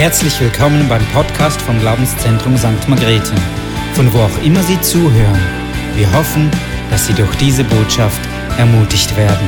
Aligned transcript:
Herzlich 0.00 0.40
willkommen 0.40 0.88
beim 0.88 1.04
Podcast 1.08 1.60
vom 1.60 1.78
Glaubenszentrum 1.78 2.56
St. 2.56 2.88
Margrethe, 2.88 3.34
von 3.92 4.10
wo 4.14 4.20
auch 4.20 4.42
immer 4.42 4.62
Sie 4.62 4.80
zuhören. 4.80 5.38
Wir 5.94 6.10
hoffen, 6.14 6.50
dass 6.90 7.06
Sie 7.06 7.12
durch 7.12 7.36
diese 7.36 7.64
Botschaft 7.64 8.18
ermutigt 8.56 9.14
werden. 9.14 9.46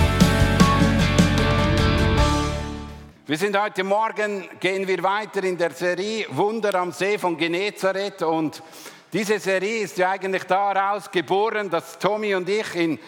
Wir 3.26 3.38
sind 3.38 3.58
heute 3.58 3.82
Morgen, 3.82 4.46
gehen 4.60 4.86
wir 4.86 5.02
weiter 5.02 5.42
in 5.42 5.56
der 5.56 5.70
Serie 5.70 6.26
Wunder 6.28 6.74
am 6.74 6.92
See 6.92 7.16
von 7.16 7.38
Genezareth 7.38 8.20
und 8.20 8.62
diese 9.10 9.38
Serie 9.38 9.84
ist 9.84 9.96
ja 9.96 10.10
eigentlich 10.10 10.44
daraus 10.44 11.10
geboren, 11.10 11.70
dass 11.70 11.98
Tommy 11.98 12.34
und 12.34 12.46
ich 12.50 12.74
in 12.74 12.98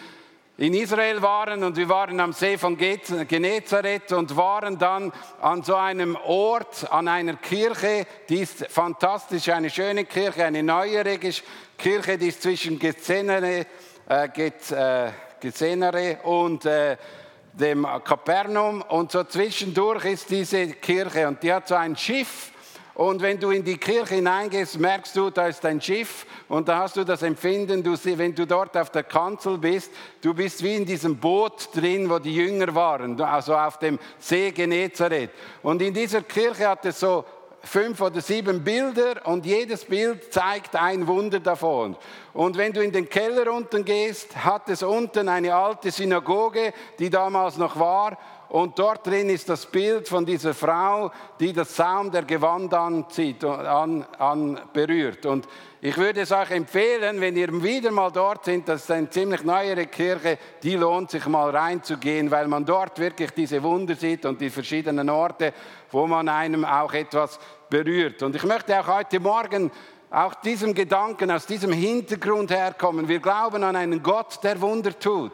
in 0.57 0.73
Israel 0.73 1.21
waren 1.21 1.63
und 1.63 1.75
wir 1.75 1.89
waren 1.89 2.19
am 2.21 2.31
See 2.31 2.57
von 2.57 2.77
Genezareth 2.77 4.13
und 4.13 4.37
waren 4.37 4.77
dann 4.77 5.11
an 5.41 5.63
so 5.63 5.75
einem 5.75 6.15
Ort, 6.15 6.89
an 6.91 7.09
einer 7.09 7.35
Kirche, 7.35 8.05
die 8.29 8.39
ist 8.39 8.65
fantastisch, 8.67 9.49
eine 9.49 9.69
schöne 9.69 10.05
Kirche, 10.05 10.45
eine 10.45 10.63
neuere 10.63 11.19
Kirche, 11.77 12.17
die 12.17 12.27
ist 12.27 12.41
zwischen 12.41 12.79
Gezenere, 12.79 13.65
äh, 14.07 14.29
Gezenere 15.41 16.11
äh, 16.11 16.17
und 16.23 16.65
äh, 16.65 16.95
dem 17.51 17.85
Kapernum 18.03 18.81
und 18.81 19.11
so 19.11 19.25
zwischendurch 19.25 20.05
ist 20.05 20.29
diese 20.29 20.67
Kirche 20.67 21.27
und 21.27 21.43
die 21.43 21.51
hat 21.51 21.67
so 21.67 21.75
ein 21.75 21.97
Schiff 21.97 22.51
und 22.95 23.21
wenn 23.21 23.37
du 23.39 23.51
in 23.51 23.63
die 23.63 23.77
Kirche 23.77 24.15
hineingehst, 24.15 24.79
merkst 24.79 25.17
du, 25.17 25.29
da 25.29 25.47
ist 25.47 25.65
ein 25.65 25.81
Schiff 25.81 26.25
und 26.47 26.69
da 26.69 26.79
hast 26.79 26.95
du 26.95 27.03
das 27.03 27.23
Empfinden, 27.23 27.83
du, 27.83 27.93
wenn 28.17 28.33
du 28.33 28.47
dort 28.47 28.75
auf 28.77 28.89
der 28.89 29.03
Kanzel 29.03 29.57
bist, 29.57 29.91
du 30.21 30.33
bist 30.33 30.63
wie 30.63 30.75
in 30.75 30.85
diesem 30.85 31.17
Boot 31.17 31.69
drin, 31.75 32.09
wo 32.09 32.19
die 32.19 32.33
Jünger 32.33 32.73
waren, 32.73 33.19
also 33.19 33.53
auf 33.53 33.79
dem 33.79 33.99
See 34.17 34.51
Genezareth. 34.51 35.31
Und 35.61 35.81
in 35.81 35.93
dieser 35.93 36.21
Kirche 36.21 36.69
hat 36.69 36.85
es 36.85 37.01
so 37.01 37.25
fünf 37.65 37.99
oder 37.99 38.21
sieben 38.21 38.63
Bilder 38.63 39.25
und 39.25 39.45
jedes 39.45 39.83
Bild 39.83 40.31
zeigt 40.31 40.75
ein 40.75 41.05
Wunder 41.05 41.41
davon. 41.41 41.97
Und 42.35 42.57
wenn 42.57 42.73
du 42.73 42.83
in 42.83 42.91
den 42.91 43.07
Keller 43.07 43.49
unten 43.53 43.85
gehst, 43.85 44.35
hat 44.35 44.67
es 44.67 44.83
unten 44.83 45.29
eine 45.29 45.55
alte 45.55 45.89
Synagoge, 45.89 46.73
die 46.99 47.09
damals 47.09 47.55
noch 47.55 47.79
war. 47.79 48.17
Und 48.49 48.77
dort 48.77 49.07
drin 49.07 49.29
ist 49.29 49.47
das 49.47 49.65
Bild 49.65 50.09
von 50.09 50.25
dieser 50.25 50.53
Frau, 50.53 51.11
die 51.39 51.53
das 51.53 51.73
Saum 51.73 52.11
der 52.11 52.23
Gewand 52.23 52.73
anzieht, 52.73 53.41
an, 53.45 54.05
an 54.19 54.59
berührt. 54.73 55.25
Und 55.25 55.47
ich 55.79 55.95
würde 55.95 56.21
es 56.21 56.33
euch 56.33 56.51
empfehlen, 56.51 57.21
wenn 57.21 57.37
ihr 57.37 57.63
wieder 57.63 57.91
mal 57.91 58.11
dort 58.11 58.43
sind, 58.43 58.67
das 58.67 58.83
ist 58.83 58.91
eine 58.91 59.09
ziemlich 59.09 59.45
neuere 59.45 59.85
Kirche, 59.87 60.37
die 60.61 60.75
lohnt 60.75 61.11
sich 61.11 61.25
mal 61.27 61.55
reinzugehen, 61.55 62.29
weil 62.31 62.49
man 62.49 62.65
dort 62.65 62.99
wirklich 62.99 63.31
diese 63.31 63.63
Wunder 63.63 63.95
sieht 63.95 64.25
und 64.25 64.41
die 64.41 64.49
verschiedenen 64.49 65.09
Orte, 65.09 65.53
wo 65.89 66.05
man 66.05 66.27
einem 66.27 66.65
auch 66.65 66.93
etwas 66.93 67.39
berührt. 67.69 68.23
Und 68.23 68.35
ich 68.35 68.43
möchte 68.43 68.77
auch 68.77 68.87
heute 68.87 69.21
Morgen 69.21 69.71
auch 70.15 70.33
diesem 70.35 70.73
Gedanken, 70.73 71.29
aus 71.29 71.45
diesem 71.45 71.73
Hintergrund 71.73 72.49
herkommen. 72.49 73.09
Wir 73.09 73.19
glauben 73.19 73.63
an 73.63 73.75
einen 73.75 74.01
Gott, 74.01 74.41
der 74.43 74.61
Wunder 74.61 74.97
tut. 74.97 75.33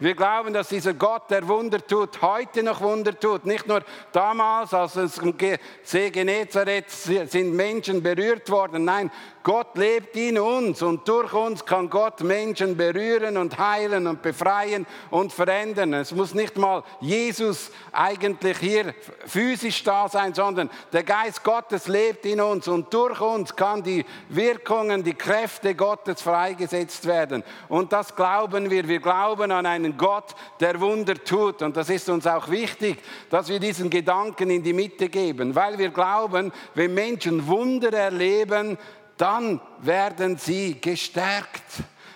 Wir 0.00 0.14
glauben, 0.14 0.52
dass 0.52 0.68
dieser 0.68 0.92
Gott, 0.92 1.30
der 1.30 1.48
Wunder 1.48 1.84
tut, 1.84 2.20
heute 2.20 2.62
noch 2.62 2.82
Wunder 2.82 3.18
tut. 3.18 3.46
Nicht 3.46 3.66
nur 3.66 3.82
damals, 4.12 4.74
als 4.74 4.96
es 4.96 5.16
im 5.16 5.34
See 5.82 6.10
Genezareth 6.10 6.90
sind 6.90 7.56
Menschen 7.56 8.02
berührt 8.02 8.50
worden. 8.50 8.84
Nein, 8.84 9.10
Gott 9.48 9.78
lebt 9.78 10.14
in 10.14 10.38
uns 10.38 10.82
und 10.82 11.08
durch 11.08 11.32
uns 11.32 11.64
kann 11.64 11.88
Gott 11.88 12.20
Menschen 12.20 12.76
berühren 12.76 13.38
und 13.38 13.58
heilen 13.58 14.06
und 14.06 14.20
befreien 14.20 14.86
und 15.10 15.32
verändern. 15.32 15.94
Es 15.94 16.12
muss 16.12 16.34
nicht 16.34 16.58
mal 16.58 16.84
Jesus 17.00 17.70
eigentlich 17.90 18.58
hier 18.58 18.94
physisch 19.24 19.82
da 19.84 20.06
sein, 20.06 20.34
sondern 20.34 20.68
der 20.92 21.02
Geist 21.02 21.42
Gottes 21.42 21.88
lebt 21.88 22.26
in 22.26 22.42
uns 22.42 22.68
und 22.68 22.92
durch 22.92 23.22
uns 23.22 23.56
kann 23.56 23.82
die 23.82 24.04
Wirkungen, 24.28 25.02
die 25.02 25.14
Kräfte 25.14 25.74
Gottes 25.74 26.20
freigesetzt 26.20 27.06
werden. 27.06 27.42
Und 27.70 27.90
das 27.94 28.14
glauben 28.14 28.70
wir. 28.70 28.86
Wir 28.86 29.00
glauben 29.00 29.50
an 29.50 29.64
einen 29.64 29.96
Gott, 29.96 30.34
der 30.60 30.78
Wunder 30.78 31.14
tut. 31.14 31.62
Und 31.62 31.74
das 31.74 31.88
ist 31.88 32.10
uns 32.10 32.26
auch 32.26 32.50
wichtig, 32.50 32.98
dass 33.30 33.48
wir 33.48 33.60
diesen 33.60 33.88
Gedanken 33.88 34.50
in 34.50 34.62
die 34.62 34.74
Mitte 34.74 35.08
geben, 35.08 35.54
weil 35.54 35.78
wir 35.78 35.88
glauben, 35.88 36.52
wenn 36.74 36.92
Menschen 36.92 37.46
Wunder 37.46 37.94
erleben, 37.94 38.76
dann 39.18 39.60
werden 39.80 40.38
sie 40.38 40.80
gestärkt. 40.80 41.64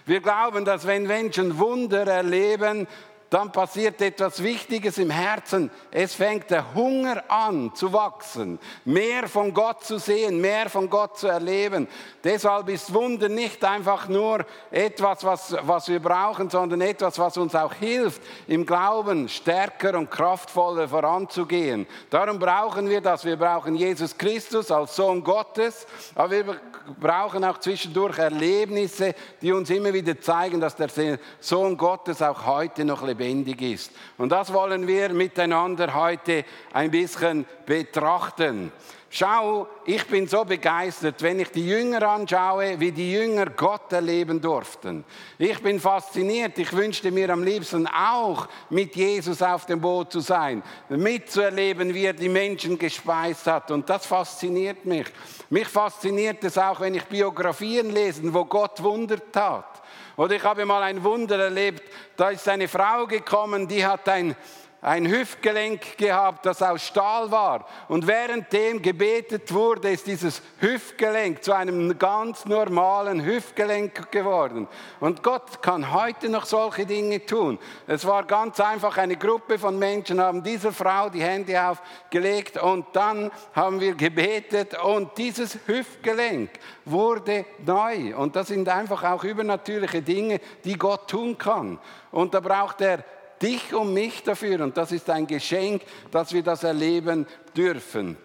Wir 0.06 0.20
glauben, 0.20 0.64
dass 0.64 0.86
wenn 0.86 1.06
Menschen 1.06 1.58
Wunder 1.58 2.06
erleben, 2.06 2.86
dann 3.32 3.50
passiert 3.50 4.02
etwas 4.02 4.42
Wichtiges 4.42 4.98
im 4.98 5.08
Herzen. 5.08 5.70
Es 5.90 6.14
fängt 6.14 6.50
der 6.50 6.74
Hunger 6.74 7.24
an 7.28 7.74
zu 7.74 7.90
wachsen, 7.94 8.58
mehr 8.84 9.26
von 9.26 9.54
Gott 9.54 9.82
zu 9.84 9.98
sehen, 9.98 10.38
mehr 10.38 10.68
von 10.68 10.90
Gott 10.90 11.16
zu 11.16 11.28
erleben. 11.28 11.88
Deshalb 12.22 12.68
ist 12.68 12.92
Wunder 12.92 13.30
nicht 13.30 13.64
einfach 13.64 14.06
nur 14.06 14.44
etwas, 14.70 15.24
was, 15.24 15.56
was 15.62 15.88
wir 15.88 16.00
brauchen, 16.00 16.50
sondern 16.50 16.82
etwas, 16.82 17.18
was 17.18 17.38
uns 17.38 17.54
auch 17.54 17.72
hilft, 17.72 18.20
im 18.48 18.66
Glauben 18.66 19.30
stärker 19.30 19.96
und 19.96 20.10
kraftvoller 20.10 20.86
voranzugehen. 20.86 21.86
Darum 22.10 22.38
brauchen 22.38 22.86
wir 22.90 23.00
das. 23.00 23.24
Wir 23.24 23.38
brauchen 23.38 23.76
Jesus 23.76 24.18
Christus 24.18 24.70
als 24.70 24.94
Sohn 24.94 25.24
Gottes, 25.24 25.86
aber 26.14 26.30
wir 26.32 26.60
brauchen 27.00 27.44
auch 27.44 27.58
zwischendurch 27.58 28.18
Erlebnisse, 28.18 29.14
die 29.40 29.52
uns 29.52 29.70
immer 29.70 29.92
wieder 29.92 30.20
zeigen, 30.20 30.60
dass 30.60 30.76
der 30.76 31.18
Sohn 31.40 31.76
Gottes 31.76 32.22
auch 32.22 32.46
heute 32.46 32.84
noch 32.84 33.06
lebendig 33.06 33.60
ist. 33.62 33.92
Und 34.18 34.30
das 34.30 34.52
wollen 34.52 34.86
wir 34.86 35.10
miteinander 35.10 35.94
heute 35.94 36.44
ein 36.72 36.90
bisschen 36.90 37.46
betrachten. 37.66 38.72
Schau, 39.14 39.68
ich 39.84 40.06
bin 40.06 40.26
so 40.26 40.42
begeistert, 40.42 41.20
wenn 41.20 41.38
ich 41.38 41.50
die 41.50 41.68
Jünger 41.68 42.08
anschaue, 42.08 42.80
wie 42.80 42.92
die 42.92 43.12
Jünger 43.12 43.44
Gott 43.44 43.92
erleben 43.92 44.40
durften. 44.40 45.04
Ich 45.36 45.62
bin 45.62 45.78
fasziniert. 45.78 46.58
Ich 46.58 46.72
wünschte 46.72 47.10
mir 47.10 47.28
am 47.28 47.44
liebsten 47.44 47.86
auch 47.86 48.48
mit 48.70 48.96
Jesus 48.96 49.42
auf 49.42 49.66
dem 49.66 49.82
Boot 49.82 50.12
zu 50.12 50.20
sein, 50.20 50.62
mitzuerleben, 50.88 51.92
wie 51.92 52.06
er 52.06 52.14
die 52.14 52.30
Menschen 52.30 52.78
gespeist 52.78 53.46
hat. 53.48 53.70
Und 53.70 53.90
das 53.90 54.06
fasziniert 54.06 54.86
mich. 54.86 55.08
Mich 55.50 55.68
fasziniert 55.68 56.42
es 56.44 56.56
auch, 56.56 56.80
wenn 56.80 56.94
ich 56.94 57.04
Biografien 57.04 57.90
lese, 57.90 58.32
wo 58.32 58.46
Gott 58.46 58.82
Wunder 58.82 59.18
tat. 59.30 59.82
Oder 60.16 60.36
ich 60.36 60.42
habe 60.42 60.64
mal 60.64 60.82
ein 60.82 61.04
Wunder 61.04 61.38
erlebt, 61.38 61.82
da 62.16 62.30
ist 62.30 62.48
eine 62.48 62.66
Frau 62.66 63.06
gekommen, 63.06 63.68
die 63.68 63.84
hat 63.84 64.08
ein 64.08 64.34
ein 64.82 65.08
Hüftgelenk 65.08 65.96
gehabt, 65.96 66.44
das 66.44 66.60
aus 66.60 66.84
Stahl 66.84 67.30
war. 67.30 67.66
Und 67.86 68.08
währenddem 68.08 68.82
gebetet 68.82 69.54
wurde, 69.54 69.92
ist 69.92 70.08
dieses 70.08 70.42
Hüftgelenk 70.58 71.44
zu 71.44 71.52
einem 71.52 71.96
ganz 72.00 72.44
normalen 72.46 73.24
Hüftgelenk 73.24 74.10
geworden. 74.10 74.66
Und 74.98 75.22
Gott 75.22 75.62
kann 75.62 75.92
heute 75.92 76.28
noch 76.28 76.46
solche 76.46 76.84
Dinge 76.84 77.24
tun. 77.24 77.60
Es 77.86 78.04
war 78.04 78.24
ganz 78.24 78.58
einfach, 78.58 78.98
eine 78.98 79.14
Gruppe 79.14 79.56
von 79.56 79.78
Menschen 79.78 80.20
haben 80.20 80.42
dieser 80.42 80.72
Frau 80.72 81.08
die 81.08 81.22
Hände 81.22 81.64
aufgelegt 81.64 82.60
und 82.60 82.86
dann 82.92 83.30
haben 83.54 83.80
wir 83.80 83.94
gebetet 83.94 84.76
und 84.82 85.16
dieses 85.16 85.60
Hüftgelenk 85.66 86.50
wurde 86.84 87.44
neu. 87.64 88.16
Und 88.16 88.34
das 88.34 88.48
sind 88.48 88.68
einfach 88.68 89.04
auch 89.04 89.22
übernatürliche 89.22 90.02
Dinge, 90.02 90.40
die 90.64 90.76
Gott 90.76 91.08
tun 91.08 91.38
kann. 91.38 91.78
Und 92.10 92.34
da 92.34 92.40
braucht 92.40 92.80
er 92.80 93.04
dich 93.42 93.74
und 93.74 93.92
mich 93.92 94.22
dafür. 94.22 94.62
Und 94.62 94.76
das 94.76 94.92
ist 94.92 95.10
ein 95.10 95.26
Geschenk, 95.26 95.82
dass 96.10 96.32
wir 96.32 96.42
das 96.42 96.64
erleben 96.64 97.26
dürfen. 97.56 98.16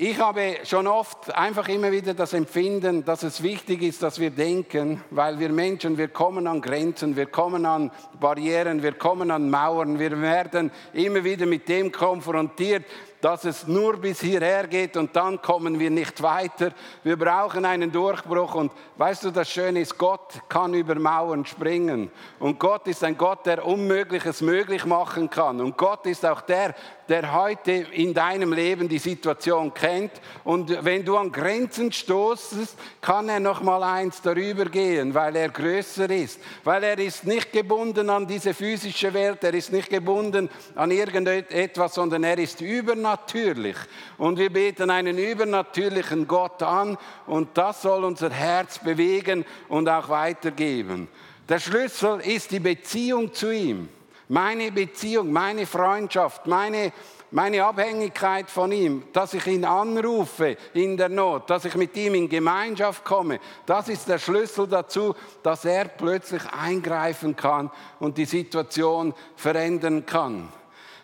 Ich 0.00 0.20
habe 0.20 0.58
schon 0.62 0.86
oft 0.86 1.34
einfach 1.34 1.68
immer 1.68 1.90
wieder 1.90 2.14
das 2.14 2.32
Empfinden, 2.32 3.04
dass 3.04 3.24
es 3.24 3.42
wichtig 3.42 3.82
ist, 3.82 4.00
dass 4.00 4.20
wir 4.20 4.30
denken, 4.30 5.02
weil 5.10 5.40
wir 5.40 5.48
Menschen, 5.48 5.98
wir 5.98 6.06
kommen 6.06 6.46
an 6.46 6.60
Grenzen, 6.60 7.16
wir 7.16 7.26
kommen 7.26 7.66
an 7.66 7.90
Barrieren, 8.20 8.84
wir 8.84 8.92
kommen 8.92 9.32
an 9.32 9.50
Mauern, 9.50 9.98
wir 9.98 10.22
werden 10.22 10.70
immer 10.92 11.24
wieder 11.24 11.46
mit 11.46 11.68
dem 11.68 11.90
konfrontiert, 11.90 12.84
dass 13.20 13.44
es 13.44 13.66
nur 13.66 13.96
bis 13.96 14.20
hierher 14.20 14.66
geht 14.66 14.96
und 14.96 15.14
dann 15.16 15.40
kommen 15.42 15.78
wir 15.78 15.90
nicht 15.90 16.22
weiter. 16.22 16.72
Wir 17.02 17.18
brauchen 17.18 17.64
einen 17.64 17.90
Durchbruch 17.90 18.54
und 18.54 18.72
weißt 18.96 19.24
du, 19.24 19.30
das 19.30 19.50
Schöne 19.50 19.80
ist, 19.80 19.98
Gott 19.98 20.40
kann 20.48 20.74
über 20.74 20.94
Mauern 20.94 21.44
springen 21.44 22.10
und 22.38 22.58
Gott 22.58 22.86
ist 22.86 23.02
ein 23.04 23.16
Gott, 23.16 23.46
der 23.46 23.66
Unmögliches 23.66 24.40
möglich 24.40 24.84
machen 24.84 25.30
kann 25.30 25.60
und 25.60 25.76
Gott 25.76 26.06
ist 26.06 26.24
auch 26.24 26.40
der, 26.42 26.74
der 27.08 27.32
heute 27.32 27.72
in 27.72 28.14
deinem 28.14 28.52
Leben 28.52 28.88
die 28.88 28.98
Situation 28.98 29.72
kennt 29.74 30.12
und 30.44 30.84
wenn 30.84 31.04
du 31.04 31.16
an 31.16 31.32
Grenzen 31.32 31.92
stoßest, 31.92 32.76
kann 33.00 33.28
er 33.28 33.40
noch 33.40 33.62
mal 33.62 33.82
eins 33.82 34.20
darüber 34.22 34.66
gehen, 34.66 35.14
weil 35.14 35.36
er 35.36 35.48
größer 35.48 36.10
ist, 36.10 36.40
weil 36.64 36.84
er 36.84 36.98
ist 36.98 37.24
nicht 37.24 37.52
gebunden 37.52 38.10
an 38.10 38.26
diese 38.26 38.54
physische 38.54 39.12
Welt, 39.14 39.42
er 39.44 39.54
ist 39.54 39.72
nicht 39.72 39.90
gebunden 39.90 40.48
an 40.74 40.90
irgendetwas, 40.90 41.94
sondern 41.94 42.24
er 42.24 42.38
ist 42.38 42.60
übernatürlich 42.60 43.18
übernatürlich. 43.28 43.76
Und 44.16 44.38
wir 44.38 44.52
beten 44.52 44.90
einen 44.90 45.18
übernatürlichen 45.18 46.26
Gott 46.26 46.62
an 46.62 46.96
und 47.26 47.56
das 47.56 47.82
soll 47.82 48.04
unser 48.04 48.30
Herz 48.30 48.78
bewegen 48.78 49.44
und 49.68 49.88
auch 49.88 50.08
weitergeben. 50.08 51.08
Der 51.48 51.58
Schlüssel 51.58 52.20
ist 52.20 52.50
die 52.50 52.60
Beziehung 52.60 53.32
zu 53.32 53.52
ihm. 53.52 53.88
Meine 54.28 54.70
Beziehung, 54.70 55.32
meine 55.32 55.64
Freundschaft, 55.64 56.46
meine, 56.46 56.92
meine 57.30 57.64
Abhängigkeit 57.64 58.50
von 58.50 58.72
ihm, 58.72 59.04
dass 59.14 59.32
ich 59.32 59.46
ihn 59.46 59.64
anrufe 59.64 60.58
in 60.74 60.98
der 60.98 61.08
Not, 61.08 61.48
dass 61.48 61.64
ich 61.64 61.74
mit 61.76 61.96
ihm 61.96 62.14
in 62.14 62.28
Gemeinschaft 62.28 63.04
komme, 63.04 63.40
das 63.64 63.88
ist 63.88 64.06
der 64.06 64.18
Schlüssel 64.18 64.66
dazu, 64.66 65.14
dass 65.42 65.64
er 65.64 65.86
plötzlich 65.86 66.42
eingreifen 66.52 67.36
kann 67.36 67.70
und 68.00 68.18
die 68.18 68.26
Situation 68.26 69.14
verändern 69.34 70.04
kann. 70.04 70.52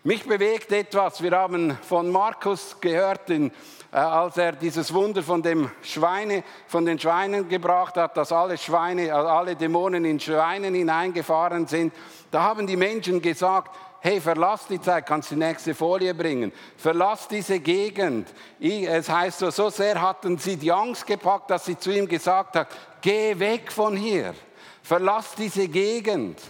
Mich 0.07 0.25
bewegt 0.25 0.71
etwas, 0.71 1.23
wir 1.23 1.31
haben 1.33 1.79
von 1.81 2.11
Markus 2.11 2.77
gehört, 2.79 3.31
äh, 3.31 3.51
als 3.91 4.37
er 4.37 4.53
dieses 4.53 4.93
Wunder 4.93 5.23
von, 5.23 5.41
dem 5.41 5.71
Schweine, 5.81 6.45
von 6.67 6.85
den 6.85 6.99
Schweinen 6.99 7.49
gebracht 7.49 7.97
hat, 7.97 8.15
dass 8.17 8.31
alle 8.31 8.59
Schweine, 8.59 9.07
äh, 9.07 9.11
alle 9.13 9.57
Dämonen 9.57 10.05
in 10.05 10.21
Schweinen 10.21 10.75
hineingefahren 10.75 11.67
sind, 11.67 11.95
da 12.35 12.43
haben 12.43 12.67
die 12.67 12.77
Menschen 12.77 13.23
gesagt, 13.23 13.77
hey, 14.01 14.21
verlass 14.21 14.67
die 14.67 14.81
Zeit, 14.81 15.07
kannst 15.07 15.31
die 15.31 15.37
nächste 15.37 15.73
Folie 15.73 16.13
bringen, 16.15 16.53
verlass 16.77 17.29
diese 17.29 17.61
Gegend. 17.61 18.29
Es 18.59 19.09
heißt 19.09 19.39
so, 19.39 19.51
so 19.51 19.71
sehr 19.71 20.03
hatten 20.03 20.37
sie 20.37 20.57
die 20.57 20.73
Angst 20.73 21.07
gepackt, 21.07 21.51
dass 21.51 21.65
sie 21.65 21.79
zu 21.79 21.93
ihm 21.93 22.09
gesagt 22.09 22.57
hat, 22.57 22.69
geh 23.01 23.39
weg 23.39 23.71
von 23.71 23.97
hier, 23.97 24.35
verlass 24.83 25.37
diese 25.37 25.69
Gegend. 25.69 26.41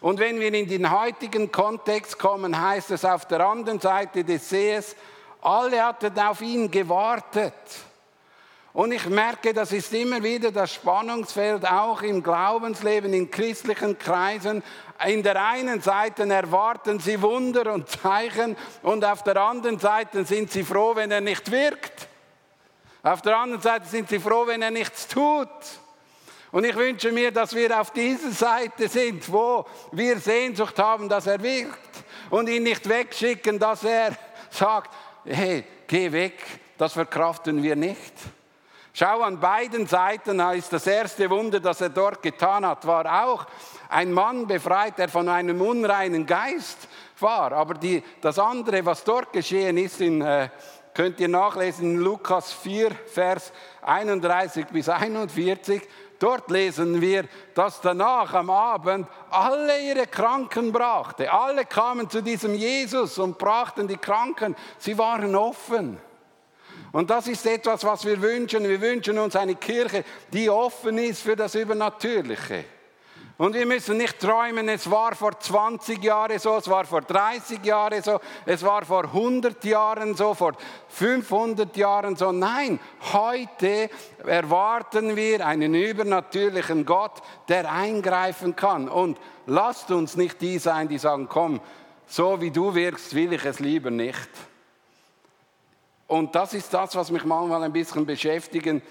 Und 0.00 0.18
wenn 0.18 0.40
wir 0.40 0.52
in 0.52 0.68
den 0.68 0.90
heutigen 0.90 1.52
Kontext 1.52 2.18
kommen, 2.18 2.60
heißt 2.60 2.90
es 2.90 3.04
auf 3.04 3.26
der 3.26 3.46
anderen 3.46 3.78
Seite 3.78 4.24
des 4.24 4.48
Sees, 4.48 4.96
alle 5.40 5.84
hatten 5.84 6.18
auf 6.18 6.40
ihn 6.40 6.68
gewartet. 6.68 7.54
Und 8.78 8.92
ich 8.92 9.08
merke, 9.08 9.52
das 9.52 9.72
ist 9.72 9.92
immer 9.92 10.22
wieder 10.22 10.52
das 10.52 10.72
Spannungsfeld 10.72 11.68
auch 11.68 12.02
im 12.02 12.22
Glaubensleben, 12.22 13.12
in 13.12 13.28
christlichen 13.28 13.98
Kreisen. 13.98 14.62
In 15.06 15.22
der 15.22 15.44
einen 15.44 15.80
Seite 15.80 16.28
erwarten 16.28 16.98
sie 16.98 17.22
Wunder 17.22 17.72
und 17.72 17.88
Zeichen 17.88 18.56
und 18.82 19.04
auf 19.04 19.22
der 19.22 19.36
anderen 19.36 19.78
Seite 19.78 20.24
sind 20.24 20.50
sie 20.50 20.64
froh, 20.64 20.96
wenn 20.96 21.10
er 21.12 21.20
nicht 21.20 21.50
wirkt. 21.50 22.08
Auf 23.04 23.22
der 23.22 23.36
anderen 23.36 23.62
Seite 23.62 23.86
sind 23.86 24.08
sie 24.08 24.18
froh, 24.18 24.46
wenn 24.46 24.60
er 24.60 24.72
nichts 24.72 25.06
tut. 25.06 25.48
Und 26.50 26.64
ich 26.64 26.74
wünsche 26.74 27.12
mir, 27.12 27.30
dass 27.30 27.54
wir 27.54 27.78
auf 27.80 27.92
dieser 27.92 28.32
Seite 28.32 28.88
sind, 28.88 29.30
wo 29.32 29.66
wir 29.92 30.18
Sehnsucht 30.18 30.78
haben, 30.78 31.08
dass 31.08 31.26
er 31.26 31.40
wirkt 31.42 31.78
und 32.30 32.48
ihn 32.48 32.64
nicht 32.64 32.88
wegschicken, 32.88 33.58
dass 33.58 33.84
er 33.84 34.16
sagt, 34.50 34.90
hey, 35.24 35.64
geh 35.86 36.10
weg, 36.10 36.42
das 36.76 36.94
verkraften 36.94 37.62
wir 37.62 37.76
nicht. 37.76 38.14
Schau, 38.94 39.20
an 39.20 39.38
beiden 39.38 39.86
Seiten 39.86 40.40
ist 40.40 40.72
das 40.72 40.86
erste 40.86 41.30
Wunder, 41.30 41.60
das 41.60 41.80
er 41.80 41.90
dort 41.90 42.20
getan 42.20 42.66
hat, 42.66 42.84
war 42.84 43.24
auch 43.24 43.46
ein 43.88 44.12
Mann 44.12 44.46
befreit, 44.46 44.98
der 44.98 45.08
von 45.08 45.28
einem 45.28 45.60
unreinen 45.60 46.26
Geist 46.26 46.88
war. 47.20 47.52
Aber 47.52 47.74
die, 47.74 48.02
das 48.20 48.38
andere, 48.38 48.84
was 48.84 49.04
dort 49.04 49.32
geschehen 49.32 49.78
ist, 49.78 50.00
in, 50.00 50.20
äh, 50.20 50.48
könnt 50.94 51.20
ihr 51.20 51.28
nachlesen 51.28 51.92
in 51.92 51.96
Lukas 51.98 52.52
4, 52.52 52.90
Vers 53.06 53.52
31 53.82 54.66
bis 54.66 54.88
41. 54.88 55.82
Dort 56.18 56.50
lesen 56.50 57.00
wir, 57.00 57.26
dass 57.54 57.80
danach 57.80 58.34
am 58.34 58.50
Abend 58.50 59.06
alle 59.30 59.80
ihre 59.80 60.06
Kranken 60.08 60.72
brachte. 60.72 61.32
Alle 61.32 61.64
kamen 61.64 62.10
zu 62.10 62.22
diesem 62.22 62.54
Jesus 62.54 63.18
und 63.18 63.38
brachten 63.38 63.86
die 63.86 63.96
Kranken. 63.96 64.56
Sie 64.78 64.98
waren 64.98 65.36
offen. 65.36 65.98
Und 66.90 67.10
das 67.10 67.28
ist 67.28 67.46
etwas, 67.46 67.84
was 67.84 68.04
wir 68.04 68.20
wünschen. 68.20 68.64
Wir 68.64 68.80
wünschen 68.80 69.18
uns 69.18 69.36
eine 69.36 69.54
Kirche, 69.54 70.04
die 70.32 70.50
offen 70.50 70.98
ist 70.98 71.22
für 71.22 71.36
das 71.36 71.54
Übernatürliche. 71.54 72.64
Und 73.38 73.54
wir 73.54 73.66
müssen 73.66 73.98
nicht 73.98 74.18
träumen, 74.18 74.68
es 74.68 74.90
war 74.90 75.14
vor 75.14 75.38
20 75.38 76.02
Jahren 76.02 76.40
so, 76.40 76.56
es 76.56 76.68
war 76.68 76.84
vor 76.84 77.02
30 77.02 77.64
Jahren 77.64 78.02
so, 78.02 78.18
es 78.44 78.64
war 78.64 78.84
vor 78.84 79.04
100 79.04 79.64
Jahren 79.64 80.16
so, 80.16 80.34
vor 80.34 80.54
500 80.88 81.76
Jahren 81.76 82.16
so. 82.16 82.32
Nein, 82.32 82.80
heute 83.12 83.90
erwarten 84.26 85.14
wir 85.14 85.46
einen 85.46 85.72
übernatürlichen 85.72 86.84
Gott, 86.84 87.22
der 87.48 87.72
eingreifen 87.72 88.56
kann. 88.56 88.88
Und 88.88 89.20
lasst 89.46 89.92
uns 89.92 90.16
nicht 90.16 90.40
die 90.40 90.58
sein, 90.58 90.88
die 90.88 90.98
sagen, 90.98 91.28
komm, 91.28 91.60
so 92.08 92.40
wie 92.40 92.50
du 92.50 92.74
wirkst, 92.74 93.14
will 93.14 93.32
ich 93.32 93.44
es 93.44 93.60
lieber 93.60 93.92
nicht. 93.92 94.28
Und 96.08 96.34
das 96.34 96.54
ist 96.54 96.74
das, 96.74 96.96
was 96.96 97.12
mich 97.12 97.24
manchmal 97.24 97.62
ein 97.62 97.72
bisschen 97.72 98.04
beschäftigt. 98.04 98.82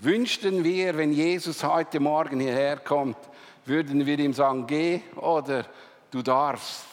Wünschten 0.00 0.64
wir, 0.64 0.98
wenn 0.98 1.14
Jesus 1.14 1.64
heute 1.64 1.98
Morgen 1.98 2.40
hierher 2.40 2.76
kommt, 2.76 3.16
würden 3.64 4.04
wir 4.04 4.18
ihm 4.18 4.32
sagen, 4.32 4.66
geh 4.66 5.00
oder 5.16 5.64
du 6.10 6.22
darfst. 6.22 6.86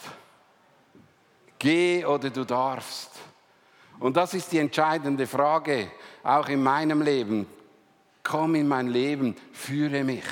Geh 1.58 2.04
oder 2.04 2.30
du 2.30 2.44
darfst. 2.44 3.10
Und 4.00 4.16
das 4.16 4.34
ist 4.34 4.50
die 4.50 4.58
entscheidende 4.58 5.26
Frage, 5.26 5.92
auch 6.24 6.48
in 6.48 6.62
meinem 6.62 7.02
Leben. 7.02 7.46
Komm 8.24 8.54
in 8.54 8.66
mein 8.66 8.88
Leben, 8.88 9.36
führe 9.52 10.02
mich. 10.02 10.24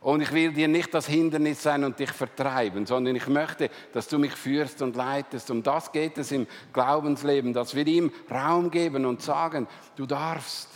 Und 0.00 0.20
ich 0.20 0.32
will 0.32 0.52
dir 0.52 0.68
nicht 0.68 0.92
das 0.92 1.06
Hindernis 1.06 1.62
sein 1.62 1.82
und 1.82 1.98
dich 1.98 2.10
vertreiben, 2.10 2.84
sondern 2.84 3.16
ich 3.16 3.26
möchte, 3.26 3.70
dass 3.92 4.06
du 4.06 4.18
mich 4.18 4.32
führst 4.32 4.82
und 4.82 4.96
leitest. 4.96 5.50
Um 5.50 5.62
das 5.62 5.92
geht 5.92 6.18
es 6.18 6.30
im 6.30 6.46
Glaubensleben, 6.72 7.54
dass 7.54 7.74
wir 7.74 7.86
ihm 7.86 8.12
Raum 8.30 8.70
geben 8.70 9.06
und 9.06 9.22
sagen, 9.22 9.66
du 9.96 10.04
darfst. 10.04 10.68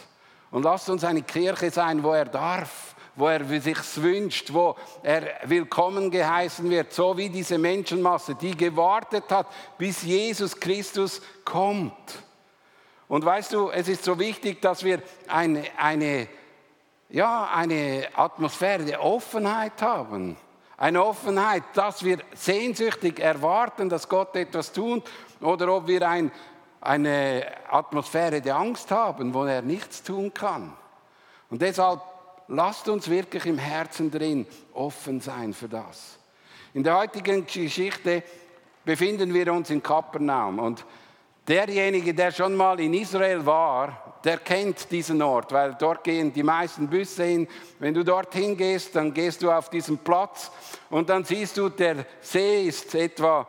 Und 0.50 0.62
lass 0.62 0.88
uns 0.88 1.04
eine 1.04 1.22
Kirche 1.22 1.70
sein, 1.70 2.02
wo 2.02 2.12
er 2.12 2.24
darf 2.24 2.94
wo 3.18 3.26
er 3.26 3.44
sich 3.60 3.78
wünscht, 3.96 4.52
wo 4.52 4.76
er 5.02 5.40
willkommen 5.44 6.10
geheißen 6.10 6.70
wird, 6.70 6.92
so 6.92 7.16
wie 7.16 7.28
diese 7.28 7.58
Menschenmasse, 7.58 8.36
die 8.36 8.56
gewartet 8.56 9.24
hat, 9.30 9.48
bis 9.76 10.02
Jesus 10.02 10.58
Christus 10.58 11.20
kommt. 11.44 12.22
Und 13.08 13.24
weißt 13.24 13.52
du, 13.54 13.70
es 13.70 13.88
ist 13.88 14.04
so 14.04 14.18
wichtig, 14.18 14.62
dass 14.62 14.84
wir 14.84 15.02
eine, 15.26 15.64
eine, 15.76 16.28
ja, 17.08 17.48
eine 17.52 18.06
Atmosphäre 18.14 18.84
der 18.84 19.02
Offenheit 19.02 19.82
haben. 19.82 20.36
Eine 20.76 21.04
Offenheit, 21.04 21.64
dass 21.74 22.04
wir 22.04 22.18
sehnsüchtig 22.34 23.18
erwarten, 23.18 23.88
dass 23.88 24.08
Gott 24.08 24.36
etwas 24.36 24.72
tut, 24.72 25.02
oder 25.40 25.74
ob 25.74 25.88
wir 25.88 26.08
ein, 26.08 26.30
eine 26.80 27.46
Atmosphäre 27.68 28.40
der 28.40 28.56
Angst 28.56 28.90
haben, 28.92 29.34
wo 29.34 29.44
er 29.44 29.62
nichts 29.62 30.04
tun 30.04 30.32
kann. 30.32 30.72
Und 31.50 31.62
deshalb 31.62 32.00
lasst 32.48 32.88
uns 32.88 33.08
wirklich 33.08 33.46
im 33.46 33.58
Herzen 33.58 34.10
drin 34.10 34.46
offen 34.72 35.20
sein 35.20 35.52
für 35.52 35.68
das. 35.68 36.18
In 36.74 36.82
der 36.82 36.98
heutigen 36.98 37.46
Geschichte 37.46 38.22
befinden 38.84 39.32
wir 39.32 39.52
uns 39.52 39.70
in 39.70 39.82
Kapernaum 39.82 40.58
und 40.58 40.84
derjenige, 41.46 42.12
der 42.14 42.30
schon 42.30 42.54
mal 42.54 42.78
in 42.80 42.94
Israel 42.94 43.44
war, 43.44 44.20
der 44.24 44.38
kennt 44.38 44.90
diesen 44.90 45.22
Ort, 45.22 45.52
weil 45.52 45.74
dort 45.78 46.04
gehen 46.04 46.32
die 46.32 46.42
meisten 46.42 46.88
Busse 46.88 47.24
hin. 47.24 47.48
Wenn 47.78 47.94
du 47.94 48.04
dorthin 48.04 48.56
gehst, 48.56 48.94
dann 48.96 49.14
gehst 49.14 49.42
du 49.42 49.50
auf 49.50 49.70
diesen 49.70 49.98
Platz 49.98 50.50
und 50.90 51.08
dann 51.08 51.24
siehst 51.24 51.56
du, 51.56 51.68
der 51.68 52.04
See 52.20 52.64
ist 52.64 52.94
etwa 52.94 53.46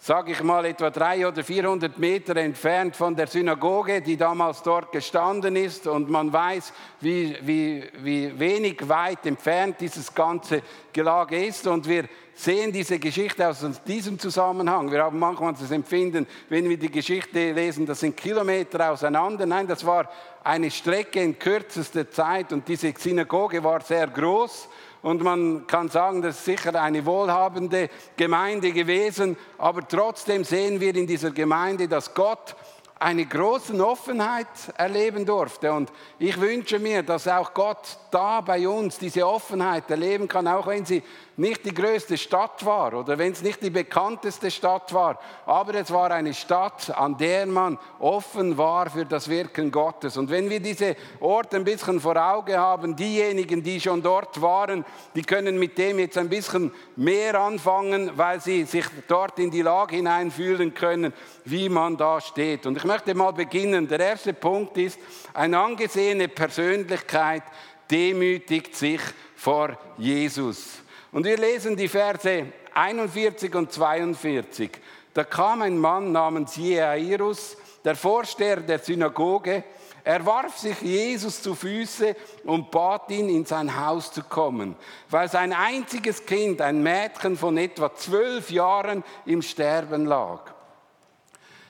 sage 0.00 0.32
ich 0.32 0.42
mal, 0.42 0.64
etwa 0.66 0.90
300 0.90 1.32
oder 1.32 1.44
400 1.44 1.98
Meter 1.98 2.36
entfernt 2.36 2.94
von 2.94 3.16
der 3.16 3.26
Synagoge, 3.26 4.02
die 4.02 4.16
damals 4.16 4.62
dort 4.62 4.92
gestanden 4.92 5.56
ist. 5.56 5.86
Und 5.86 6.08
man 6.10 6.32
weiß, 6.32 6.72
wie, 7.00 7.36
wie, 7.42 7.84
wie 8.02 8.38
wenig 8.38 8.88
weit 8.88 9.26
entfernt 9.26 9.76
dieses 9.80 10.14
ganze 10.14 10.62
Gelage 10.92 11.44
ist. 11.44 11.66
Und 11.66 11.88
wir 11.88 12.04
sehen 12.34 12.70
diese 12.70 12.98
Geschichte 12.98 13.48
aus 13.48 13.64
diesem 13.86 14.18
Zusammenhang. 14.18 14.92
Wir 14.92 15.02
haben 15.02 15.18
manchmal 15.18 15.54
das 15.54 15.70
Empfinden, 15.70 16.26
wenn 16.50 16.68
wir 16.68 16.76
die 16.76 16.90
Geschichte 16.90 17.52
lesen, 17.52 17.86
das 17.86 18.00
sind 18.00 18.16
Kilometer 18.16 18.92
auseinander. 18.92 19.46
Nein, 19.46 19.66
das 19.66 19.84
war 19.84 20.08
eine 20.44 20.70
Strecke 20.70 21.22
in 21.22 21.38
kürzester 21.38 22.08
Zeit 22.10 22.52
und 22.52 22.68
diese 22.68 22.92
Synagoge 22.96 23.64
war 23.64 23.80
sehr 23.80 24.06
groß 24.06 24.68
und 25.06 25.22
man 25.22 25.68
kann 25.68 25.88
sagen, 25.88 26.20
das 26.20 26.38
ist 26.38 26.46
sicher 26.46 26.82
eine 26.82 27.06
wohlhabende 27.06 27.88
Gemeinde 28.16 28.72
gewesen, 28.72 29.36
aber 29.56 29.86
trotzdem 29.86 30.42
sehen 30.42 30.80
wir 30.80 30.96
in 30.96 31.06
dieser 31.06 31.30
Gemeinde, 31.30 31.86
dass 31.86 32.12
Gott 32.12 32.56
eine 32.98 33.26
große 33.26 33.74
Offenheit 33.84 34.46
erleben 34.76 35.26
durfte. 35.26 35.72
Und 35.72 35.92
ich 36.18 36.40
wünsche 36.40 36.78
mir, 36.78 37.02
dass 37.02 37.28
auch 37.28 37.52
Gott 37.52 37.98
da 38.10 38.40
bei 38.40 38.66
uns 38.66 38.98
diese 38.98 39.26
Offenheit 39.26 39.90
erleben 39.90 40.26
kann, 40.26 40.48
auch 40.48 40.66
wenn 40.66 40.86
sie 40.86 41.02
nicht 41.36 41.66
die 41.66 41.74
größte 41.74 42.16
Stadt 42.16 42.64
war 42.64 42.94
oder 42.94 43.18
wenn 43.18 43.32
es 43.32 43.42
nicht 43.42 43.62
die 43.62 43.70
bekannteste 43.70 44.50
Stadt 44.50 44.92
war, 44.94 45.18
aber 45.44 45.74
es 45.74 45.90
war 45.90 46.10
eine 46.10 46.32
Stadt, 46.32 46.90
an 46.96 47.18
der 47.18 47.44
man 47.44 47.78
offen 47.98 48.56
war 48.56 48.88
für 48.88 49.04
das 49.04 49.28
Wirken 49.28 49.70
Gottes. 49.70 50.16
Und 50.16 50.30
wenn 50.30 50.48
wir 50.48 50.60
diese 50.60 50.96
Orte 51.20 51.56
ein 51.56 51.64
bisschen 51.64 52.00
vor 52.00 52.16
Auge 52.16 52.58
haben, 52.58 52.96
diejenigen, 52.96 53.62
die 53.62 53.78
schon 53.80 54.02
dort 54.02 54.40
waren, 54.40 54.84
die 55.14 55.22
können 55.22 55.58
mit 55.58 55.76
dem 55.76 55.98
jetzt 55.98 56.16
ein 56.16 56.30
bisschen 56.30 56.72
mehr 56.96 57.38
anfangen, 57.38 58.12
weil 58.16 58.40
sie 58.40 58.64
sich 58.64 58.86
dort 59.06 59.38
in 59.38 59.50
die 59.50 59.62
Lage 59.62 59.96
hineinfühlen 59.96 60.72
können, 60.72 61.12
wie 61.44 61.68
man 61.68 61.98
da 61.98 62.20
steht. 62.20 62.64
Und 62.64 62.78
ich 62.78 62.84
möchte 62.86 63.14
mal 63.14 63.32
beginnen. 63.32 63.86
Der 63.88 64.00
erste 64.00 64.32
Punkt 64.32 64.78
ist, 64.78 64.98
eine 65.34 65.58
angesehene 65.58 66.28
Persönlichkeit 66.28 67.42
demütigt 67.90 68.74
sich 68.74 69.00
vor 69.36 69.78
Jesus. 69.98 70.80
Und 71.12 71.24
wir 71.24 71.36
lesen 71.36 71.76
die 71.76 71.88
Verse 71.88 72.46
41 72.74 73.54
und 73.54 73.72
42. 73.72 74.70
Da 75.14 75.24
kam 75.24 75.62
ein 75.62 75.78
Mann 75.78 76.12
namens 76.12 76.56
Jairus, 76.56 77.56
der 77.84 77.96
Vorsteher 77.96 78.56
der 78.56 78.78
Synagoge. 78.78 79.64
Er 80.04 80.24
warf 80.24 80.58
sich 80.58 80.80
Jesus 80.82 81.42
zu 81.42 81.54
Füße 81.54 82.14
und 82.44 82.70
bat 82.70 83.10
ihn, 83.10 83.28
in 83.28 83.44
sein 83.44 83.80
Haus 83.80 84.12
zu 84.12 84.22
kommen, 84.22 84.76
weil 85.10 85.28
sein 85.28 85.52
einziges 85.52 86.24
Kind, 86.24 86.60
ein 86.60 86.82
Mädchen 86.82 87.36
von 87.36 87.56
etwa 87.56 87.94
zwölf 87.94 88.50
Jahren, 88.50 89.02
im 89.24 89.42
Sterben 89.42 90.04
lag. 90.04 90.55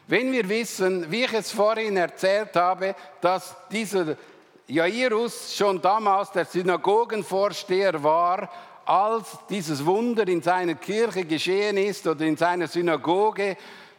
Wenn 0.09 0.31
wir 0.31 0.49
wissen, 0.49 1.11
wie 1.11 1.25
ich 1.25 1.33
es 1.33 1.51
vorhin 1.51 1.97
erzählt 1.97 2.55
habe, 2.55 2.95
dass 3.21 3.57
dieser 3.73 4.17
Jairus 4.69 5.57
schon 5.57 5.83
damals 5.83 6.31
der 6.31 6.45
Synagogenvorsteher 6.45 8.01
war, 8.05 8.49
als 8.85 9.37
dieses 9.51 9.85
Wunder 9.85 10.29
in 10.29 10.43
seiner 10.43 10.77
Kirche 10.77 11.25
geschehen 11.25 11.77
ist 11.77 12.07
oder 12.07 12.25
in 12.25 12.37
seiner 12.37 12.69
Synagoge, 12.69 13.57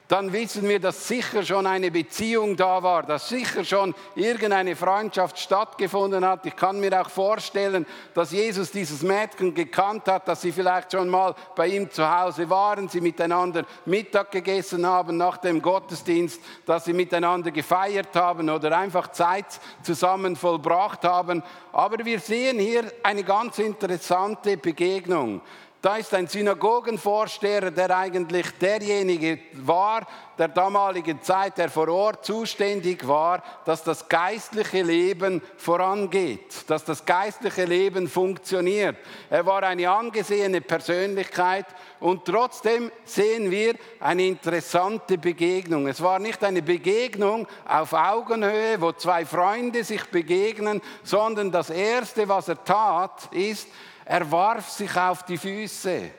dann 0.07 0.31
wissen 0.31 0.67
wir, 0.69 0.79
dass 0.79 1.07
sicher 1.07 1.43
schon 1.43 1.67
eine 1.67 1.91
Beziehung 1.91 2.55
da 2.55 2.81
war, 2.81 3.03
dass 3.03 3.27
sicher 3.27 3.65
schon 3.65 3.93
irgendeine 4.15 4.75
Freundschaft 4.75 5.37
stattgefunden 5.37 6.25
hat. 6.25 6.45
Ich 6.45 6.55
kann 6.55 6.79
mir 6.79 7.01
auch 7.01 7.09
vorstellen, 7.09 7.85
dass 8.13 8.31
Jesus 8.31 8.71
dieses 8.71 9.01
Mädchen 9.01 9.53
gekannt 9.53 10.07
hat, 10.07 10.27
dass 10.27 10.41
sie 10.41 10.53
vielleicht 10.53 10.93
schon 10.93 11.09
mal 11.09 11.35
bei 11.55 11.67
ihm 11.67 11.91
zu 11.91 12.09
Hause 12.09 12.49
waren, 12.49 12.87
sie 12.87 13.01
miteinander 13.01 13.65
Mittag 13.85 14.31
gegessen 14.31 14.85
haben 14.85 15.17
nach 15.17 15.37
dem 15.37 15.61
Gottesdienst, 15.61 16.41
dass 16.65 16.85
sie 16.85 16.93
miteinander 16.93 17.51
gefeiert 17.51 18.15
haben 18.15 18.49
oder 18.49 18.77
einfach 18.77 19.11
Zeit 19.11 19.59
zusammen 19.83 20.37
vollbracht 20.37 21.03
haben. 21.03 21.43
Aber 21.73 22.03
wir 22.05 22.19
sehen 22.19 22.59
hier 22.59 22.85
eine 23.03 23.23
ganz 23.23 23.59
interessante 23.59 24.55
Begegnung. 24.55 25.41
Da 25.79 25.97
ist 25.97 26.11
ein 26.15 26.27
Synagogenvorsteher, 26.27 27.69
der 27.69 27.95
eigentlich 27.95 28.47
derjenige 28.59 29.39
war, 29.53 30.07
der 30.37 30.47
damaligen 30.47 31.21
Zeit, 31.21 31.59
der 31.59 31.69
vor 31.69 31.87
Ort 31.89 32.25
zuständig 32.25 33.07
war, 33.07 33.43
dass 33.63 33.83
das 33.83 34.09
geistliche 34.09 34.81
Leben 34.81 35.41
vorangeht, 35.55 36.67
dass 36.67 36.83
das 36.83 37.05
geistliche 37.05 37.65
Leben 37.65 38.07
funktioniert. 38.07 38.97
Er 39.29 39.45
war 39.45 39.61
eine 39.63 39.89
angesehene 39.89 40.61
Persönlichkeit 40.61 41.67
und 41.99 42.25
trotzdem 42.25 42.91
sehen 43.05 43.51
wir 43.51 43.75
eine 43.99 44.25
interessante 44.25 45.19
Begegnung. 45.19 45.87
Es 45.87 46.01
war 46.01 46.17
nicht 46.17 46.43
eine 46.43 46.63
Begegnung 46.63 47.47
auf 47.67 47.93
Augenhöhe, 47.93 48.81
wo 48.81 48.93
zwei 48.93 49.25
Freunde 49.25 49.83
sich 49.83 50.05
begegnen, 50.05 50.81
sondern 51.03 51.51
das 51.51 51.69
Erste, 51.69 52.27
was 52.27 52.47
er 52.47 52.63
tat, 52.63 53.29
ist, 53.31 53.67
er 54.07 54.31
warf 54.31 54.69
sich 54.69 54.95
auf 54.95 55.23
die 55.23 55.37
Füße. 55.37 56.09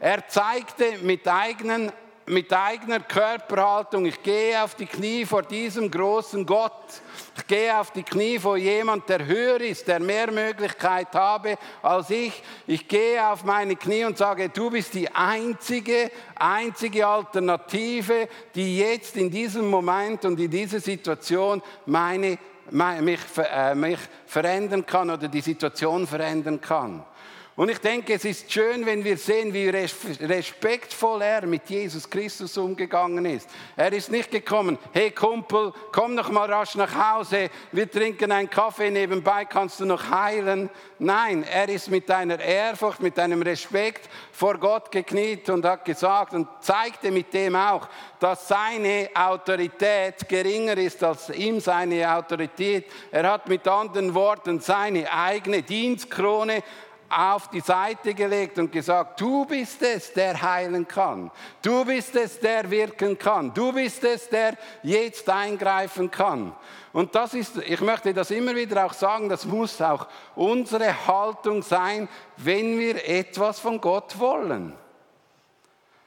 Er 0.00 0.26
zeigte 0.26 0.98
mit, 1.02 1.28
eigenen, 1.28 1.92
mit 2.26 2.50
eigener 2.50 3.00
Körperhaltung, 3.00 4.06
ich 4.06 4.22
gehe 4.22 4.62
auf 4.62 4.74
die 4.74 4.86
Knie 4.86 5.26
vor 5.26 5.42
diesem 5.42 5.90
großen 5.90 6.46
Gott. 6.46 6.72
Ich 7.36 7.46
gehe 7.46 7.78
auf 7.78 7.90
die 7.90 8.02
Knie 8.02 8.38
vor 8.38 8.56
jemand, 8.56 9.10
der 9.10 9.26
höher 9.26 9.60
ist, 9.60 9.86
der 9.86 10.00
mehr 10.00 10.32
Möglichkeit 10.32 11.08
habe 11.12 11.58
als 11.82 12.08
ich. 12.08 12.42
Ich 12.66 12.88
gehe 12.88 13.22
auf 13.26 13.44
meine 13.44 13.76
Knie 13.76 14.04
und 14.04 14.16
sage, 14.16 14.48
du 14.48 14.70
bist 14.70 14.94
die 14.94 15.10
einzige, 15.14 16.10
einzige 16.36 17.06
Alternative, 17.06 18.26
die 18.54 18.78
jetzt 18.78 19.18
in 19.18 19.30
diesem 19.30 19.68
Moment 19.68 20.24
und 20.24 20.40
in 20.40 20.50
dieser 20.50 20.80
Situation 20.80 21.62
meine, 21.84 22.38
mich, 22.70 23.20
äh, 23.36 23.74
mich 23.74 23.98
verändern 24.24 24.86
kann 24.86 25.10
oder 25.10 25.28
die 25.28 25.42
Situation 25.42 26.06
verändern 26.06 26.58
kann. 26.58 27.04
Und 27.56 27.70
ich 27.70 27.78
denke, 27.78 28.14
es 28.14 28.24
ist 28.24 28.50
schön, 28.50 28.84
wenn 28.84 29.04
wir 29.04 29.16
sehen, 29.16 29.52
wie 29.54 29.68
respektvoll 29.68 31.22
er 31.22 31.46
mit 31.46 31.70
Jesus 31.70 32.10
Christus 32.10 32.56
umgegangen 32.58 33.24
ist. 33.26 33.48
Er 33.76 33.92
ist 33.92 34.10
nicht 34.10 34.32
gekommen, 34.32 34.76
hey 34.92 35.12
Kumpel, 35.12 35.72
komm 35.92 36.16
noch 36.16 36.30
mal 36.30 36.52
rasch 36.52 36.74
nach 36.74 36.92
Hause, 36.92 37.50
wir 37.70 37.88
trinken 37.88 38.32
einen 38.32 38.50
Kaffee 38.50 38.90
nebenbei, 38.90 39.44
kannst 39.44 39.78
du 39.78 39.84
noch 39.84 40.10
heilen? 40.10 40.68
Nein, 40.98 41.44
er 41.44 41.68
ist 41.68 41.90
mit 41.90 42.10
einer 42.10 42.40
Ehrfurcht, 42.40 43.00
mit 43.00 43.16
einem 43.20 43.42
Respekt 43.42 44.08
vor 44.32 44.58
Gott 44.58 44.90
gekniet 44.90 45.48
und 45.48 45.64
hat 45.64 45.84
gesagt 45.84 46.34
und 46.34 46.48
zeigte 46.60 47.12
mit 47.12 47.32
dem 47.32 47.54
auch, 47.54 47.88
dass 48.18 48.48
seine 48.48 49.10
Autorität 49.14 50.28
geringer 50.28 50.76
ist 50.76 51.04
als 51.04 51.30
ihm 51.30 51.60
seine 51.60 52.16
Autorität. 52.16 52.86
Er 53.12 53.30
hat 53.30 53.48
mit 53.48 53.68
anderen 53.68 54.14
Worten 54.14 54.58
seine 54.60 55.12
eigene 55.12 55.62
Dienstkrone 55.62 56.62
auf 57.08 57.48
die 57.48 57.60
Seite 57.60 58.14
gelegt 58.14 58.58
und 58.58 58.72
gesagt, 58.72 59.20
du 59.20 59.44
bist 59.44 59.82
es, 59.82 60.12
der 60.12 60.40
heilen 60.40 60.86
kann. 60.86 61.30
Du 61.62 61.84
bist 61.84 62.16
es, 62.16 62.38
der 62.40 62.70
wirken 62.70 63.18
kann. 63.18 63.52
Du 63.54 63.72
bist 63.72 64.02
es, 64.04 64.28
der 64.28 64.56
jetzt 64.82 65.28
eingreifen 65.28 66.10
kann. 66.10 66.54
Und 66.92 67.14
das 67.14 67.34
ist, 67.34 67.56
ich 67.58 67.80
möchte 67.80 68.14
das 68.14 68.30
immer 68.30 68.54
wieder 68.54 68.86
auch 68.86 68.92
sagen, 68.92 69.28
das 69.28 69.44
muss 69.44 69.80
auch 69.80 70.06
unsere 70.36 71.06
Haltung 71.06 71.62
sein, 71.62 72.08
wenn 72.36 72.78
wir 72.78 73.08
etwas 73.08 73.60
von 73.60 73.80
Gott 73.80 74.18
wollen. 74.18 74.74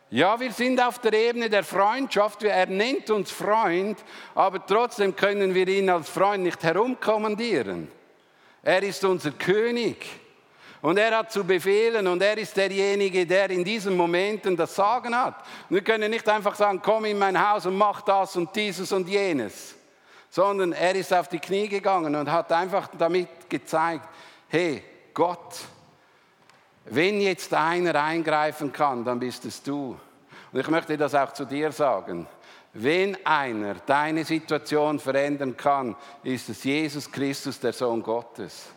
Ja, 0.10 0.40
wir 0.40 0.54
sind 0.54 0.82
auf 0.82 1.00
der 1.00 1.12
Ebene 1.12 1.50
der 1.50 1.66
Freundschaft, 1.66 2.42
er 2.44 2.68
nennt 2.68 3.10
uns 3.10 3.30
Freund, 3.30 3.98
aber 4.36 4.66
trotzdem 4.66 5.14
können 5.14 5.54
wir 5.54 5.68
ihn 5.68 5.90
als 5.90 6.10
Freund 6.10 6.44
nicht 6.44 6.64
herumkommandieren. 6.64 7.92
Er 8.64 8.84
ist 8.84 9.04
unser 9.04 9.32
König. 9.32 10.06
Und 10.82 10.98
er 10.98 11.18
hat 11.18 11.32
zu 11.32 11.44
befehlen 11.44 12.06
und 12.08 12.22
er 12.22 12.38
ist 12.38 12.56
derjenige, 12.56 13.26
der 13.26 13.50
in 13.50 13.64
diesen 13.64 13.98
Momenten 13.98 14.56
das 14.56 14.76
Sagen 14.76 15.16
hat. 15.16 15.44
wir 15.70 15.82
können 15.82 16.12
nicht 16.12 16.28
einfach 16.30 16.56
sagen, 16.56 16.82
komm 16.84 17.06
in 17.06 17.18
mein 17.18 17.50
Haus 17.50 17.66
und 17.66 17.76
mach 17.76 18.02
das 18.02 18.36
und 18.36 18.56
dieses 18.56 18.92
und 18.92 19.08
jenes, 19.08 19.76
sondern 20.30 20.74
er 20.74 20.94
ist 20.96 21.12
auf 21.14 21.28
die 21.28 21.40
Knie 21.40 21.68
gegangen 21.68 22.16
und 22.16 22.32
hat 22.32 22.52
einfach 22.52 22.90
damit 22.96 23.50
gezeigt, 23.50 24.08
hey, 24.50 24.84
Gott, 25.14 25.56
wenn 26.86 27.20
jetzt 27.22 27.54
einer 27.54 27.96
eingreifen 28.02 28.72
kann, 28.72 29.04
dann 29.04 29.20
bist 29.20 29.46
es 29.46 29.62
du. 29.64 29.98
Und 30.52 30.60
ich 30.60 30.68
möchte 30.70 30.96
das 30.96 31.16
auch 31.16 31.34
zu 31.34 31.44
dir 31.46 31.72
sagen. 31.72 32.28
Wenn 32.74 33.18
einer 33.26 33.76
deine 33.86 34.24
Situation 34.24 35.00
verändern 35.00 35.58
kann, 35.58 35.96
ist 36.24 36.50
es 36.50 36.64
Jesus 36.64 37.12
Christus, 37.12 37.60
der 37.60 37.74
Sohn 37.74 38.04
Gottes. 38.04 38.68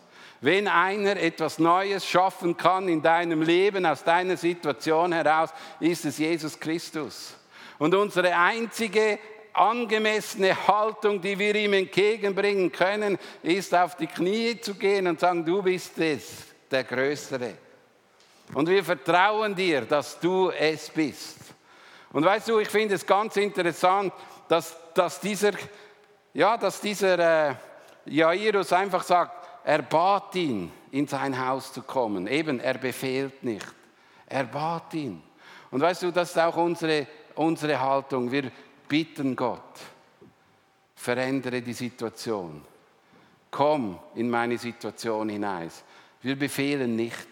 Wenn 0.43 0.67
einer 0.67 1.17
etwas 1.17 1.59
Neues 1.59 2.05
schaffen 2.05 2.57
kann 2.57 2.89
in 2.89 3.03
deinem 3.03 3.43
Leben, 3.43 3.85
aus 3.85 4.03
deiner 4.03 4.35
Situation 4.35 5.13
heraus, 5.13 5.51
ist 5.79 6.03
es 6.05 6.17
Jesus 6.17 6.59
Christus. 6.59 7.35
Und 7.77 7.93
unsere 7.93 8.35
einzige 8.35 9.19
angemessene 9.53 10.67
Haltung, 10.67 11.21
die 11.21 11.37
wir 11.37 11.53
ihm 11.55 11.73
entgegenbringen 11.73 12.71
können, 12.71 13.19
ist 13.43 13.75
auf 13.75 13.95
die 13.95 14.07
Knie 14.07 14.59
zu 14.59 14.73
gehen 14.75 15.05
und 15.07 15.19
sagen, 15.19 15.45
du 15.45 15.61
bist 15.61 15.99
es, 15.99 16.45
der 16.71 16.85
Größere. 16.85 17.53
Und 18.53 18.67
wir 18.67 18.83
vertrauen 18.83 19.53
dir, 19.53 19.81
dass 19.81 20.19
du 20.19 20.49
es 20.49 20.89
bist. 20.89 21.37
Und 22.11 22.25
weißt 22.25 22.49
du, 22.49 22.59
ich 22.59 22.69
finde 22.69 22.95
es 22.95 23.05
ganz 23.05 23.37
interessant, 23.37 24.11
dass, 24.47 24.75
dass 24.93 25.19
dieser, 25.19 25.51
ja, 26.33 26.57
dass 26.57 26.81
dieser 26.81 27.51
äh, 27.51 27.55
Jairus 28.05 28.73
einfach 28.73 29.03
sagt, 29.03 29.40
er 29.63 29.81
bat 29.81 30.35
ihn, 30.35 30.71
in 30.91 31.07
sein 31.07 31.45
Haus 31.45 31.71
zu 31.71 31.81
kommen. 31.81 32.27
Eben, 32.27 32.59
er 32.59 32.77
befehlt 32.77 33.43
nicht. 33.43 33.73
Er 34.25 34.45
bat 34.45 34.93
ihn. 34.93 35.21
Und 35.69 35.81
weißt 35.81 36.03
du, 36.03 36.11
das 36.11 36.31
ist 36.31 36.37
auch 36.37 36.57
unsere, 36.57 37.07
unsere 37.35 37.79
Haltung. 37.79 38.31
Wir 38.31 38.51
bitten 38.87 39.35
Gott, 39.35 39.79
verändere 40.95 41.61
die 41.61 41.73
Situation. 41.73 42.61
Komm 43.49 43.99
in 44.15 44.29
meine 44.29 44.57
Situation 44.57 45.29
hinein. 45.29 45.71
Wir 46.21 46.37
befehlen 46.37 46.95
nicht. 46.95 47.27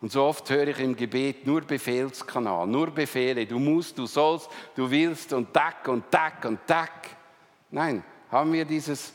Und 0.00 0.12
so 0.12 0.24
oft 0.24 0.48
höre 0.50 0.68
ich 0.68 0.80
im 0.80 0.96
Gebet 0.96 1.46
nur 1.46 1.62
Befehlskanal, 1.62 2.66
nur 2.66 2.90
Befehle. 2.90 3.46
Du 3.46 3.58
musst, 3.58 3.96
du 3.96 4.06
sollst, 4.06 4.50
du 4.74 4.90
willst 4.90 5.32
und 5.32 5.52
tack 5.52 5.88
und 5.88 6.10
tack 6.10 6.44
und 6.44 6.58
tack. 6.66 7.16
Nein, 7.70 8.04
haben 8.30 8.52
wir 8.52 8.66
dieses 8.66 9.14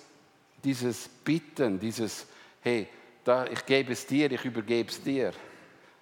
dieses 0.63 1.08
Bitten, 1.08 1.80
dieses, 1.80 2.28
hey, 2.62 2.88
da, 3.24 3.46
ich 3.46 3.66
gebe 3.66 3.94
es 3.94 4.06
dir, 4.06 4.32
ich 4.32 4.44
übergebe 4.44 4.89
es 4.89 5.01
dir, 5.01 5.32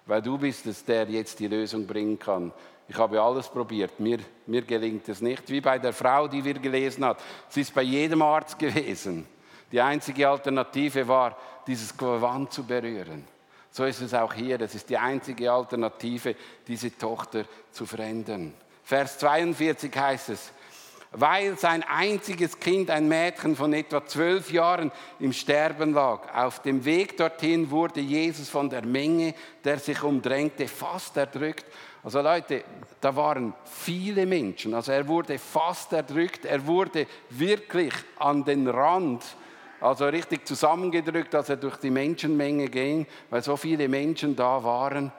weil 0.06 0.22
du 0.22 0.38
bist 0.38 0.66
es, 0.66 0.84
der 0.84 1.08
jetzt 1.08 1.38
die 1.38 1.48
Lösung 1.48 1.86
bringen 1.86 2.18
kann. 2.18 2.52
Ich 2.88 2.96
habe 2.96 3.20
alles 3.20 3.48
probiert, 3.48 4.00
mir, 4.00 4.18
mir 4.46 4.62
gelingt 4.62 5.08
es 5.08 5.20
nicht. 5.20 5.48
Wie 5.50 5.60
bei 5.60 5.78
der 5.78 5.92
Frau, 5.92 6.26
die 6.26 6.42
wir 6.42 6.54
gelesen 6.54 7.04
haben. 7.04 7.18
Sie 7.48 7.60
ist 7.60 7.74
bei 7.74 7.82
jedem 7.82 8.22
Arzt 8.22 8.58
gewesen. 8.58 9.26
Die 9.70 9.80
einzige 9.80 10.26
Alternative 10.26 11.06
war, 11.06 11.36
dieses 11.66 11.94
Gewand 11.94 12.50
zu 12.52 12.64
berühren. 12.64 13.24
So 13.70 13.84
ist 13.84 14.00
es 14.00 14.14
auch 14.14 14.32
hier. 14.32 14.56
Das 14.56 14.74
ist 14.74 14.88
die 14.88 14.96
einzige 14.96 15.52
Alternative, 15.52 16.34
diese 16.66 16.96
Tochter 16.96 17.44
zu 17.70 17.84
verändern. 17.84 18.54
Vers 18.82 19.18
42 19.18 19.94
heißt 19.94 20.30
es, 20.30 20.50
weil 21.12 21.56
sein 21.56 21.82
einziges 21.82 22.60
Kind, 22.60 22.90
ein 22.90 23.08
Mädchen 23.08 23.56
von 23.56 23.72
etwa 23.72 24.04
zwölf 24.04 24.52
Jahren, 24.52 24.92
im 25.18 25.32
Sterben 25.32 25.94
lag. 25.94 26.34
Auf 26.34 26.60
dem 26.60 26.84
Weg 26.84 27.16
dorthin 27.16 27.70
wurde 27.70 28.00
Jesus 28.00 28.48
von 28.48 28.68
der 28.68 28.84
Menge, 28.84 29.34
der 29.64 29.78
sich 29.78 30.02
umdrängte, 30.02 30.68
fast 30.68 31.16
erdrückt. 31.16 31.64
Also 32.02 32.20
Leute, 32.20 32.62
da 33.00 33.14
waren 33.16 33.54
viele 33.64 34.26
Menschen. 34.26 34.74
Also 34.74 34.92
er 34.92 35.06
wurde 35.08 35.38
fast 35.38 35.92
erdrückt, 35.92 36.44
er 36.44 36.66
wurde 36.66 37.06
wirklich 37.30 37.92
an 38.18 38.44
den 38.44 38.68
Rand, 38.68 39.24
also 39.80 40.06
richtig 40.06 40.46
zusammengedrückt, 40.46 41.34
als 41.34 41.48
er 41.48 41.56
durch 41.56 41.76
die 41.76 41.90
Menschenmenge 41.90 42.68
ging, 42.68 43.06
weil 43.30 43.42
so 43.42 43.56
viele 43.56 43.88
Menschen 43.88 44.36
da 44.36 44.62
waren. 44.62 45.12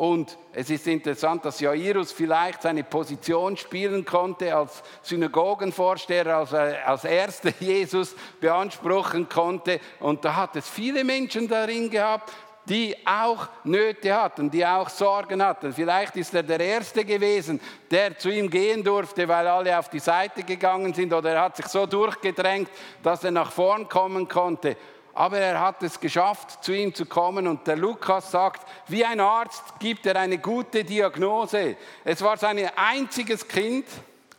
Und 0.00 0.38
es 0.54 0.70
ist 0.70 0.86
interessant, 0.86 1.44
dass 1.44 1.60
Jairus 1.60 2.10
vielleicht 2.10 2.62
seine 2.62 2.84
Position 2.84 3.54
spielen 3.58 4.02
konnte 4.02 4.56
als 4.56 4.82
Synagogenvorsteher, 5.02 6.38
als, 6.38 6.54
als 6.54 7.04
erster 7.04 7.52
Jesus 7.60 8.16
beanspruchen 8.40 9.28
konnte. 9.28 9.78
Und 9.98 10.24
da 10.24 10.36
hat 10.36 10.56
es 10.56 10.66
viele 10.66 11.04
Menschen 11.04 11.46
darin 11.48 11.90
gehabt, 11.90 12.32
die 12.64 12.96
auch 13.04 13.46
Nöte 13.64 14.14
hatten, 14.14 14.50
die 14.50 14.64
auch 14.64 14.88
Sorgen 14.88 15.44
hatten. 15.44 15.70
Vielleicht 15.74 16.16
ist 16.16 16.32
er 16.32 16.44
der 16.44 16.60
Erste 16.60 17.04
gewesen, 17.04 17.60
der 17.90 18.16
zu 18.16 18.30
ihm 18.30 18.48
gehen 18.48 18.82
durfte, 18.82 19.28
weil 19.28 19.46
alle 19.48 19.78
auf 19.78 19.90
die 19.90 19.98
Seite 19.98 20.44
gegangen 20.44 20.94
sind 20.94 21.12
oder 21.12 21.32
er 21.32 21.42
hat 21.42 21.58
sich 21.58 21.66
so 21.66 21.84
durchgedrängt, 21.84 22.70
dass 23.02 23.22
er 23.22 23.32
nach 23.32 23.52
vorn 23.52 23.86
kommen 23.86 24.26
konnte. 24.26 24.78
Aber 25.12 25.38
er 25.38 25.60
hat 25.60 25.82
es 25.82 25.98
geschafft, 25.98 26.62
zu 26.64 26.72
ihm 26.72 26.94
zu 26.94 27.04
kommen 27.06 27.46
und 27.46 27.66
der 27.66 27.76
Lukas 27.76 28.30
sagt, 28.30 28.66
wie 28.88 29.04
ein 29.04 29.20
Arzt 29.20 29.62
gibt 29.80 30.06
er 30.06 30.16
eine 30.16 30.38
gute 30.38 30.84
Diagnose. 30.84 31.76
Es 32.04 32.22
war 32.22 32.36
sein 32.36 32.58
einziges 32.76 33.46
Kind, 33.48 33.86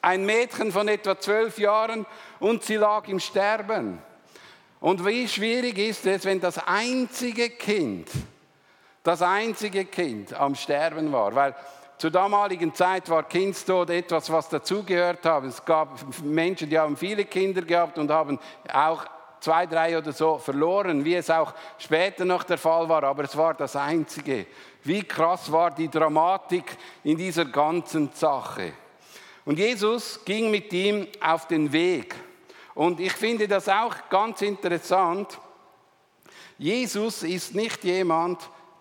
ein 0.02 0.26
Mädchen 0.26 0.72
von 0.72 0.88
etwa 0.88 1.20
zwölf 1.20 1.60
Jahren 1.60 2.06
und 2.40 2.64
sie 2.64 2.78
lag 2.78 3.08
im 3.08 3.20
Sterben. 3.20 4.02
Und 4.80 5.06
wie 5.06 5.28
schwierig 5.28 5.78
ist 5.78 6.06
es, 6.08 6.26
wenn 6.26 6.40
das 6.40 6.58
einzige 6.58 7.52
Kind, 7.52 8.10
das 9.04 9.22
einzige 9.22 9.86
Kind 9.86 10.34
am 10.34 10.56
Sterben 10.56 11.12
war, 11.12 11.36
weil 11.36 11.56
zur 12.02 12.10
damaligen 12.10 12.74
Zeit 12.74 13.08
war 13.12 13.22
Kindstod 13.22 13.92
etwas, 13.92 14.32
was 14.32 14.50
dazugehört 14.50 15.24
hat. 15.24 15.44
Es 15.44 15.64
gab 15.64 16.00
Menschen, 16.24 16.68
die 16.68 16.80
haben 16.80 16.98
viele 16.98 17.26
Kinder 17.26 17.62
gehabt 17.62 18.00
und 18.00 18.10
haben 18.10 18.40
auch 18.74 19.06
zwei, 19.42 19.66
drei 19.66 19.98
oder 19.98 20.14
so 20.14 20.38
verloren, 20.38 21.04
wie 21.04 21.16
es 21.16 21.30
auch 21.30 21.54
später 21.78 22.24
noch 22.24 22.44
der 22.44 22.58
Fall 22.58 22.88
war, 22.88 23.04
aber 23.04 23.24
es 23.24 23.36
war 23.36 23.54
das 23.54 23.76
Einzige. 23.76 24.46
Wie 24.84 25.04
krass 25.04 25.52
war 25.52 25.72
die 25.72 25.90
Dramatik 25.90 26.78
in 27.04 27.18
dieser 27.18 27.46
ganzen 27.46 28.12
Sache. 28.14 28.74
Und 29.44 29.58
Jesus 29.58 30.24
ging 30.24 30.50
mit 30.50 30.72
ihm 30.72 31.08
auf 31.20 31.48
den 31.48 31.72
Weg. 31.72 32.16
Und 32.74 33.00
ich 33.00 33.14
finde 33.14 33.48
das 33.48 33.68
auch 33.68 33.96
ganz 34.10 34.42
interessant. 34.42 35.40
Jesus 36.58 37.24
ist 37.24 37.56
nicht 37.56 37.84
jemand, 37.84 38.40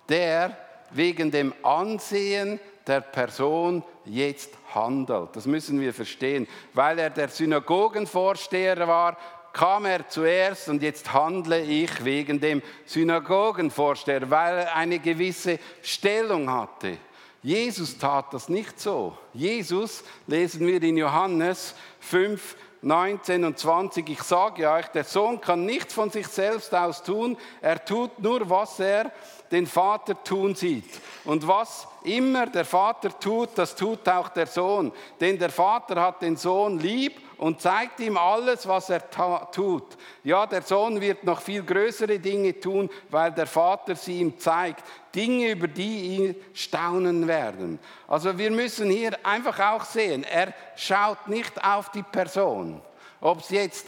der 0.09 0.57
wegen 0.91 1.31
dem 1.31 1.55
Ansehen 1.63 2.61
der 2.87 3.01
Person 3.01 3.83
jetzt 4.05 4.51
handelt. 4.75 5.35
Das 5.35 5.47
müssen 5.47 5.81
wir 5.81 5.95
verstehen. 5.95 6.47
Weil 6.75 6.99
er 6.99 7.11
der 7.11 7.29
Synagogenvorsteher 7.29 8.87
war, 8.87 9.17
kam 9.53 9.85
er 9.85 10.09
zuerst 10.09 10.69
und 10.69 10.83
jetzt 10.83 11.13
handle 11.13 11.61
ich 11.61 12.05
wegen 12.05 12.41
dem 12.41 12.63
Synagogenvorsteher, 12.87 14.31
weil 14.31 14.59
er 14.59 14.77
eine 14.77 14.99
gewisse 14.99 15.59
Stellung 15.83 16.51
hatte. 16.51 16.99
Jesus 17.43 17.97
tat 17.97 18.33
das 18.33 18.49
nicht 18.49 18.79
so. 18.79 19.17
Jesus, 19.33 20.05
lesen 20.27 20.67
wir 20.67 20.83
in 20.83 20.97
Johannes 20.97 21.75
5, 22.01 22.57
19 22.83 23.45
und 23.45 23.59
20, 23.59 24.09
ich 24.09 24.23
sage 24.23 24.71
euch, 24.71 24.87
der 24.89 25.05
Sohn 25.05 25.41
kann 25.41 25.65
nichts 25.65 25.95
von 25.95 26.11
sich 26.11 26.27
selbst 26.27 26.75
aus 26.75 27.03
tun, 27.03 27.37
er 27.61 27.85
tut 27.85 28.19
nur, 28.19 28.49
was 28.49 28.81
er 28.81 29.13
den 29.51 29.67
Vater 29.67 30.23
tun 30.23 30.55
sieht. 30.55 31.01
Und 31.25 31.47
was 31.47 31.87
immer 32.05 32.47
der 32.47 32.65
Vater 32.65 33.19
tut, 33.19 33.51
das 33.55 33.75
tut 33.75 34.09
auch 34.09 34.29
der 34.29 34.47
Sohn. 34.47 34.93
Denn 35.21 35.39
der 35.39 35.51
Vater 35.51 36.01
hat 36.01 36.23
den 36.23 36.37
Sohn 36.37 36.79
lieb 36.79 37.21
und 37.39 37.61
zeigt 37.61 38.01
ihm 38.01 38.17
alles, 38.17 38.67
was 38.67 38.91
er 38.91 39.03
tut. 39.51 39.97
Ja, 40.25 40.47
der 40.47 40.63
Sohn 40.63 41.01
wird 41.01 41.25
noch 41.25 41.41
viel 41.41 41.63
größere 41.63 42.19
Dinge 42.19 42.59
tun, 42.59 42.91
weil 43.09 43.33
der 43.33 43.47
Vater 43.47 43.95
sie 43.97 44.21
ihm 44.21 44.39
zeigt. 44.39 44.85
Dinge, 45.15 45.53
über 45.53 45.69
die 45.69 46.17
ihn 46.17 46.37
staunen 46.53 47.27
werden. 47.27 47.79
Also 48.07 48.37
wir 48.37 48.51
müssen 48.51 48.91
hier 48.91 49.19
einfach 49.25 49.59
auch 49.59 49.85
sehen, 49.85 50.25
er 50.25 50.53
schaut 50.77 51.29
nicht 51.29 51.65
auf 51.65 51.91
die 51.91 52.03
Person. 52.03 52.81
Ob 53.21 53.41
es 53.41 53.51
jetzt 53.51 53.87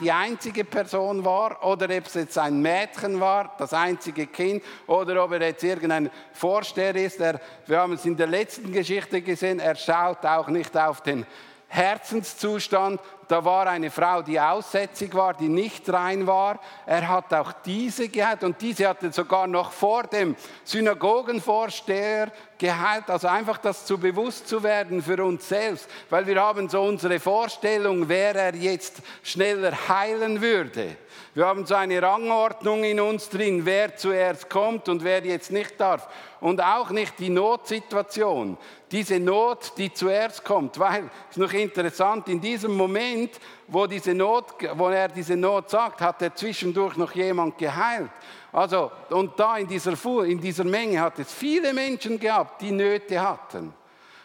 die 0.00 0.10
einzige 0.10 0.64
Person 0.64 1.24
war 1.24 1.62
oder 1.64 1.84
ob 1.84 2.06
es 2.06 2.14
jetzt 2.14 2.38
ein 2.38 2.60
Mädchen 2.60 3.20
war, 3.20 3.54
das 3.58 3.74
einzige 3.74 4.26
Kind, 4.26 4.62
oder 4.86 5.22
ob 5.22 5.32
er 5.32 5.42
jetzt 5.42 5.62
irgendein 5.62 6.10
Vorsteher 6.32 6.96
ist. 6.96 7.20
Er, 7.20 7.40
wir 7.66 7.78
haben 7.78 7.92
es 7.92 8.04
in 8.06 8.16
der 8.16 8.26
letzten 8.26 8.72
Geschichte 8.72 9.20
gesehen, 9.20 9.58
er 9.60 9.74
schaut 9.74 10.24
auch 10.24 10.48
nicht 10.48 10.76
auf 10.76 11.02
den 11.02 11.26
Herzenszustand. 11.68 13.00
Da 13.28 13.44
war 13.44 13.66
eine 13.66 13.90
Frau, 13.90 14.22
die 14.22 14.38
aussätzig 14.38 15.12
war, 15.14 15.34
die 15.34 15.48
nicht 15.48 15.92
rein 15.92 16.26
war. 16.28 16.60
Er 16.86 17.08
hat 17.08 17.34
auch 17.34 17.52
diese 17.64 18.08
geheilt 18.08 18.44
und 18.44 18.60
diese 18.62 18.88
hatte 18.88 19.12
sogar 19.12 19.48
noch 19.48 19.72
vor 19.72 20.04
dem 20.04 20.36
Synagogenvorsteher 20.62 22.30
geheilt. 22.56 23.10
Also 23.10 23.26
einfach 23.26 23.58
das 23.58 23.84
zu 23.84 23.98
bewusst 23.98 24.46
zu 24.46 24.62
werden 24.62 25.02
für 25.02 25.24
uns 25.24 25.48
selbst, 25.48 25.88
weil 26.08 26.26
wir 26.26 26.40
haben 26.40 26.68
so 26.68 26.82
unsere 26.82 27.18
Vorstellung, 27.18 28.08
wer 28.08 28.36
er 28.36 28.54
jetzt 28.54 28.98
schneller 29.24 29.72
heilen 29.88 30.40
würde. 30.40 30.96
Wir 31.36 31.44
haben 31.44 31.66
so 31.66 31.74
eine 31.74 32.00
Rangordnung 32.00 32.82
in 32.82 32.98
uns 32.98 33.28
drin, 33.28 33.66
wer 33.66 33.94
zuerst 33.94 34.48
kommt 34.48 34.88
und 34.88 35.04
wer 35.04 35.22
jetzt 35.22 35.52
nicht 35.52 35.78
darf. 35.78 36.08
Und 36.40 36.62
auch 36.62 36.88
nicht 36.88 37.18
die 37.18 37.28
Notsituation, 37.28 38.56
diese 38.90 39.20
Not, 39.20 39.74
die 39.76 39.92
zuerst 39.92 40.42
kommt. 40.42 40.78
Weil, 40.78 41.10
es 41.28 41.36
ist 41.36 41.36
noch 41.36 41.52
interessant, 41.52 42.30
in 42.30 42.40
diesem 42.40 42.74
Moment, 42.74 43.32
wo, 43.68 43.86
diese 43.86 44.14
Not, 44.14 44.46
wo 44.76 44.88
er 44.88 45.08
diese 45.08 45.36
Not 45.36 45.68
sagt, 45.68 46.00
hat 46.00 46.22
er 46.22 46.34
zwischendurch 46.34 46.96
noch 46.96 47.14
jemand 47.14 47.58
geheilt. 47.58 48.08
Also, 48.50 48.90
und 49.10 49.38
da 49.38 49.58
in 49.58 49.66
dieser, 49.66 49.92
in 50.24 50.40
dieser 50.40 50.64
Menge 50.64 51.02
hat 51.02 51.18
es 51.18 51.30
viele 51.34 51.74
Menschen 51.74 52.18
gehabt, 52.18 52.62
die 52.62 52.72
Nöte 52.72 53.20
hatten. 53.20 53.74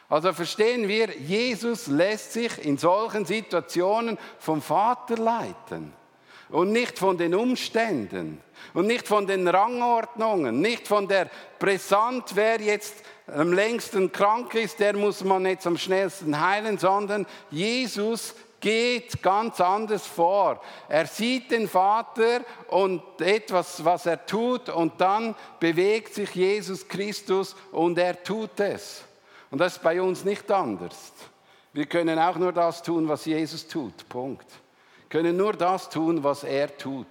Also 0.07 0.31
verstehen 0.31 0.87
wir, 0.87 1.13
Jesus 1.17 1.87
lässt 1.87 2.31
sich 2.31 2.65
in 2.65 2.77
solchen 2.77 3.25
Situationen 3.25 4.17
vom 4.39 4.61
Vater 4.61 5.17
leiten 5.17 5.99
und 6.51 6.71
nicht 6.71 6.99
von 6.99 7.17
den 7.17 7.33
Umständen 7.33 8.41
und 8.73 8.87
nicht 8.87 9.07
von 9.07 9.25
den 9.25 9.47
Rangordnungen, 9.47 10.61
nicht 10.61 10.87
von 10.87 11.07
der 11.07 11.29
Brisant, 11.59 12.35
wer 12.35 12.59
jetzt 12.61 12.95
am 13.27 13.53
längsten 13.53 14.11
krank 14.11 14.53
ist, 14.55 14.79
der 14.79 14.95
muss 14.95 15.23
man 15.23 15.45
jetzt 15.45 15.65
am 15.65 15.77
schnellsten 15.77 16.39
heilen, 16.39 16.77
sondern 16.77 17.25
Jesus 17.49 18.35
geht 18.59 19.23
ganz 19.23 19.59
anders 19.59 20.05
vor. 20.05 20.61
Er 20.87 21.07
sieht 21.07 21.51
den 21.51 21.67
Vater 21.67 22.41
und 22.67 23.01
etwas, 23.19 23.83
was 23.83 24.05
er 24.05 24.25
tut, 24.25 24.69
und 24.69 24.99
dann 25.01 25.35
bewegt 25.59 26.13
sich 26.13 26.35
Jesus 26.35 26.87
Christus 26.87 27.55
und 27.71 27.97
er 27.97 28.21
tut 28.21 28.59
es. 28.59 29.03
Und 29.49 29.59
das 29.59 29.77
ist 29.77 29.83
bei 29.83 30.01
uns 30.01 30.23
nicht 30.23 30.49
anders. 30.51 31.11
Wir 31.73 31.85
können 31.85 32.19
auch 32.19 32.35
nur 32.35 32.51
das 32.51 32.83
tun, 32.83 33.07
was 33.07 33.25
Jesus 33.25 33.67
tut. 33.67 34.07
Punkt 34.07 34.60
können 35.11 35.37
nur 35.37 35.53
das 35.53 35.89
tun, 35.89 36.23
was 36.23 36.43
er 36.43 36.75
tut. 36.75 37.05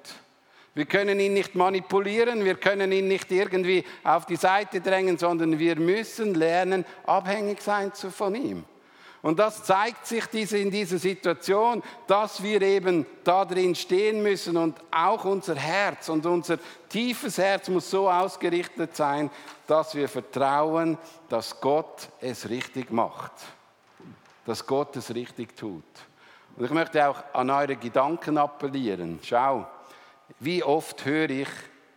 Wir 0.74 0.86
können 0.86 1.20
ihn 1.20 1.34
nicht 1.34 1.54
manipulieren, 1.54 2.44
wir 2.44 2.54
können 2.54 2.90
ihn 2.92 3.08
nicht 3.08 3.30
irgendwie 3.30 3.84
auf 4.02 4.24
die 4.24 4.36
Seite 4.36 4.80
drängen, 4.80 5.18
sondern 5.18 5.58
wir 5.58 5.76
müssen 5.76 6.34
lernen, 6.34 6.84
abhängig 7.04 7.60
sein 7.60 7.92
von 7.92 8.34
ihm. 8.34 8.64
Und 9.22 9.38
das 9.38 9.64
zeigt 9.64 10.06
sich 10.06 10.24
diese, 10.26 10.56
in 10.56 10.70
dieser 10.70 10.98
Situation, 10.98 11.82
dass 12.06 12.42
wir 12.42 12.62
eben 12.62 13.04
da 13.22 13.44
drin 13.44 13.74
stehen 13.74 14.22
müssen 14.22 14.56
und 14.56 14.78
auch 14.90 15.26
unser 15.26 15.56
Herz 15.56 16.08
und 16.08 16.24
unser 16.24 16.58
tiefes 16.88 17.36
Herz 17.36 17.68
muss 17.68 17.90
so 17.90 18.08
ausgerichtet 18.08 18.96
sein, 18.96 19.30
dass 19.66 19.94
wir 19.94 20.08
vertrauen, 20.08 20.96
dass 21.28 21.60
Gott 21.60 22.08
es 22.22 22.48
richtig 22.48 22.90
macht, 22.90 23.32
dass 24.46 24.66
Gott 24.66 24.96
es 24.96 25.14
richtig 25.14 25.54
tut. 25.54 25.84
Und 26.56 26.64
ich 26.64 26.70
möchte 26.70 27.08
auch 27.08 27.22
an 27.32 27.50
eure 27.50 27.76
Gedanken 27.76 28.38
appellieren. 28.38 29.18
Schau, 29.22 29.66
wie 30.38 30.62
oft 30.62 31.04
höre 31.04 31.30
ich, 31.30 31.48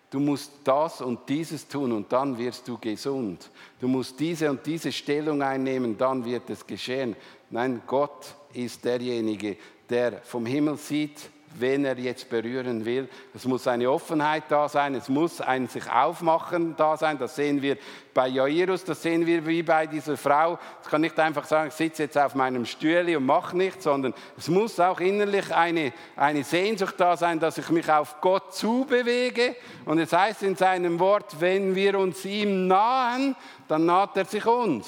du 0.10 0.20
musst 0.20 0.52
das 0.64 1.02
und 1.02 1.28
dieses 1.28 1.68
tun 1.68 1.92
und 1.92 2.12
dann 2.12 2.38
wirst 2.38 2.68
du 2.68 2.78
gesund. 2.78 3.50
Du 3.80 3.88
musst 3.88 4.20
diese 4.20 4.50
und 4.50 4.66
diese 4.66 4.92
Stellung 4.92 5.42
einnehmen, 5.42 5.98
dann 5.98 6.24
wird 6.24 6.50
es 6.50 6.66
geschehen. 6.66 7.16
Nein, 7.50 7.82
Gott 7.88 8.36
ist 8.54 8.86
derjenige, 8.86 9.58
der 9.90 10.22
vom 10.22 10.46
Himmel 10.46 10.78
sieht, 10.78 11.30
wen 11.60 11.86
er 11.86 11.98
jetzt 11.98 12.30
berühren 12.30 12.86
will. 12.86 13.08
Es 13.34 13.46
muss 13.46 13.68
eine 13.68 13.90
Offenheit 13.90 14.44
da 14.50 14.68
sein, 14.68 14.96
es 14.96 15.10
muss 15.10 15.42
ein 15.42 15.68
sich 15.68 15.90
aufmachen 15.90 16.76
da 16.76 16.98
sein. 16.98 17.18
Das 17.18 17.36
sehen 17.36 17.62
wir 17.62 17.78
bei 18.14 18.28
Jairus, 18.28 18.84
das 18.84 19.02
sehen 19.02 19.26
wir 19.26 19.46
wie 19.46 19.64
bei 19.64 19.88
dieser 19.88 20.18
Frau. 20.18 20.60
Es 20.82 20.90
kann 20.90 21.02
nicht 21.02 21.20
einfach 21.20 21.46
sagen, 21.46 21.70
ich 21.70 21.74
sitze 21.74 22.04
jetzt 22.04 22.18
auf 22.18 22.36
meinem 22.36 22.66
Stühle 22.66 23.18
und 23.18 23.26
mache 23.26 23.58
nichts, 23.58 23.84
sondern 23.84 24.14
es 24.38 24.48
muss 24.48 24.80
auch 24.80 25.00
innerlich 25.00 25.54
eine, 25.54 25.94
eine 26.16 26.44
Sehnsucht 26.44 26.96
da 26.98 27.18
sein, 27.18 27.40
dass 27.40 27.58
ich 27.58 27.70
mich 27.70 27.90
auf 27.90 28.22
Gott 28.22 28.54
zubewege. 28.54 29.56
Und 29.86 30.00
es 30.00 30.14
heißt 30.14 30.44
in 30.44 30.56
seinem 30.56 31.00
Wort, 31.00 31.40
wenn 31.40 31.76
wir 31.76 31.98
uns 32.00 32.26
ihm 32.26 32.68
nahen, 32.68 33.36
dann 33.68 33.86
naht 33.86 34.18
er 34.18 34.26
sich 34.26 34.46
uns. 34.46 34.88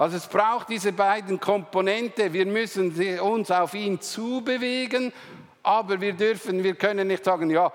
Also 0.00 0.16
es 0.16 0.26
braucht 0.26 0.70
diese 0.70 0.94
beiden 0.94 1.38
Komponente. 1.38 2.32
Wir 2.32 2.46
müssen 2.46 3.18
uns 3.20 3.50
auf 3.50 3.74
ihn 3.74 4.00
zubewegen, 4.00 5.12
aber 5.62 6.00
wir 6.00 6.12
dürfen, 6.12 6.62
wir 6.62 6.74
können 6.74 7.08
nicht 7.08 7.24
sagen, 7.24 7.50
ja, 7.50 7.72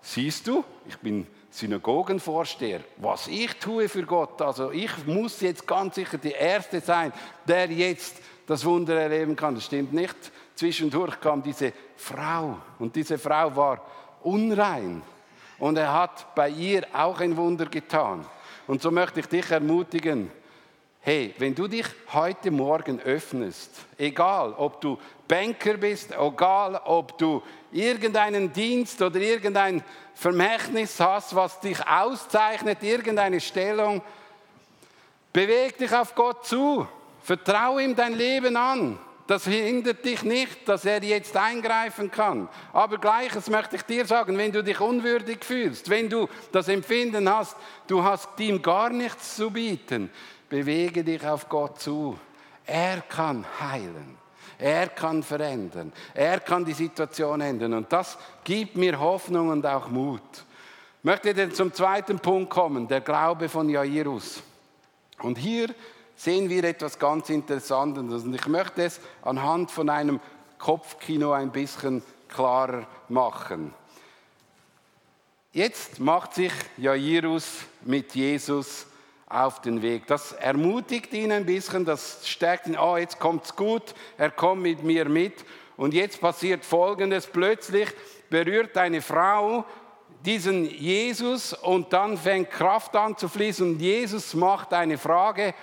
siehst 0.00 0.46
du, 0.46 0.64
ich 0.86 0.98
bin 0.98 1.26
Synagogenvorsteher, 1.50 2.80
was 2.98 3.28
ich 3.28 3.54
tue 3.54 3.88
für 3.88 4.02
Gott. 4.02 4.42
Also 4.42 4.70
ich 4.70 5.06
muss 5.06 5.40
jetzt 5.40 5.66
ganz 5.66 5.94
sicher 5.94 6.18
der 6.18 6.38
Erste 6.38 6.80
sein, 6.80 7.12
der 7.46 7.70
jetzt 7.70 8.16
das 8.46 8.64
Wunder 8.64 9.00
erleben 9.00 9.34
kann. 9.34 9.54
Das 9.54 9.64
stimmt 9.64 9.92
nicht. 9.92 10.16
Zwischendurch 10.54 11.20
kam 11.20 11.42
diese 11.42 11.72
Frau 11.96 12.58
und 12.78 12.94
diese 12.94 13.18
Frau 13.18 13.54
war 13.56 13.82
unrein 14.22 15.02
und 15.58 15.76
er 15.78 15.92
hat 15.92 16.34
bei 16.34 16.50
ihr 16.50 16.86
auch 16.92 17.20
ein 17.20 17.36
Wunder 17.36 17.66
getan. 17.66 18.24
Und 18.66 18.82
so 18.82 18.90
möchte 18.90 19.20
ich 19.20 19.26
dich 19.26 19.50
ermutigen, 19.50 20.30
hey, 21.06 21.32
wenn 21.38 21.54
du 21.54 21.68
dich 21.68 21.86
heute 22.12 22.50
Morgen 22.50 22.98
öffnest, 22.98 23.70
egal 23.96 24.52
ob 24.54 24.80
du 24.80 24.98
Banker 25.28 25.74
bist, 25.74 26.10
egal 26.10 26.80
ob 26.84 27.16
du 27.16 27.44
irgendeinen 27.70 28.52
Dienst 28.52 29.00
oder 29.00 29.20
irgendein 29.20 29.84
Vermächtnis 30.16 30.98
hast, 30.98 31.32
was 31.36 31.60
dich 31.60 31.78
auszeichnet, 31.86 32.82
irgendeine 32.82 33.40
Stellung, 33.40 34.02
beweg 35.32 35.78
dich 35.78 35.94
auf 35.94 36.12
Gott 36.16 36.44
zu, 36.44 36.88
vertraue 37.22 37.84
ihm 37.84 37.94
dein 37.94 38.14
Leben 38.14 38.56
an. 38.56 38.98
Das 39.28 39.44
hindert 39.44 40.04
dich 40.04 40.22
nicht, 40.22 40.68
dass 40.68 40.84
er 40.84 41.02
jetzt 41.02 41.36
eingreifen 41.36 42.10
kann. 42.10 42.48
Aber 42.72 42.98
gleiches 42.98 43.48
möchte 43.48 43.76
ich 43.76 43.82
dir 43.82 44.06
sagen, 44.06 44.38
wenn 44.38 44.52
du 44.52 44.62
dich 44.62 44.80
unwürdig 44.80 45.44
fühlst, 45.44 45.90
wenn 45.90 46.08
du 46.08 46.28
das 46.52 46.68
Empfinden 46.68 47.28
hast, 47.28 47.56
du 47.88 48.04
hast 48.04 48.28
ihm 48.38 48.62
gar 48.62 48.90
nichts 48.90 49.36
zu 49.36 49.50
bieten, 49.50 50.10
bewege 50.48 51.04
dich 51.04 51.26
auf 51.26 51.48
Gott 51.48 51.80
zu. 51.80 52.18
Er 52.64 53.00
kann 53.02 53.44
heilen. 53.60 54.16
Er 54.58 54.88
kann 54.88 55.22
verändern. 55.22 55.92
Er 56.14 56.40
kann 56.40 56.64
die 56.64 56.72
Situation 56.72 57.40
ändern. 57.40 57.74
Und 57.74 57.92
das 57.92 58.16
gibt 58.44 58.76
mir 58.76 58.98
Hoffnung 58.98 59.48
und 59.48 59.66
auch 59.66 59.88
Mut. 59.88 60.22
Ich 60.98 61.04
möchte 61.04 61.34
dann 61.34 61.52
zum 61.52 61.72
zweiten 61.72 62.18
Punkt 62.18 62.50
kommen, 62.50 62.88
der 62.88 63.00
Glaube 63.00 63.48
von 63.48 63.68
Jairus. 63.68 64.42
Und 65.20 65.38
hier 65.38 65.74
sehen 66.16 66.48
wir 66.48 66.64
etwas 66.64 66.98
ganz 66.98 67.28
Interessantes. 67.28 68.24
Und 68.24 68.34
ich 68.34 68.46
möchte 68.48 68.82
es 68.82 69.00
anhand 69.22 69.70
von 69.70 69.88
einem 69.90 70.20
Kopfkino 70.58 71.32
ein 71.32 71.52
bisschen 71.52 72.02
klarer 72.28 72.86
machen. 73.08 73.72
Jetzt 75.52 76.00
macht 76.00 76.34
sich 76.34 76.52
Jairus 76.76 77.46
mit 77.82 78.14
Jesus 78.14 78.86
auf 79.28 79.60
den 79.60 79.82
Weg. 79.82 80.06
Das 80.06 80.32
ermutigt 80.32 81.12
ihn 81.12 81.32
ein 81.32 81.46
bisschen, 81.46 81.84
das 81.84 82.28
stärkt 82.28 82.66
ihn, 82.68 82.78
oh, 82.78 82.96
jetzt 82.96 83.18
kommt's 83.18 83.56
gut, 83.56 83.94
er 84.16 84.30
kommt 84.30 84.62
mit 84.62 84.82
mir 84.82 85.08
mit. 85.08 85.44
Und 85.76 85.94
jetzt 85.94 86.20
passiert 86.20 86.64
Folgendes, 86.64 87.26
plötzlich 87.26 87.88
berührt 88.30 88.76
eine 88.76 89.02
Frau 89.02 89.64
diesen 90.24 90.64
Jesus 90.64 91.52
und 91.52 91.92
dann 91.92 92.16
fängt 92.16 92.50
Kraft 92.50 92.96
an 92.96 93.16
zu 93.16 93.28
fließen 93.28 93.74
und 93.74 93.80
Jesus 93.80 94.34
macht 94.34 94.72
eine 94.72 94.98
Frage 94.98 95.54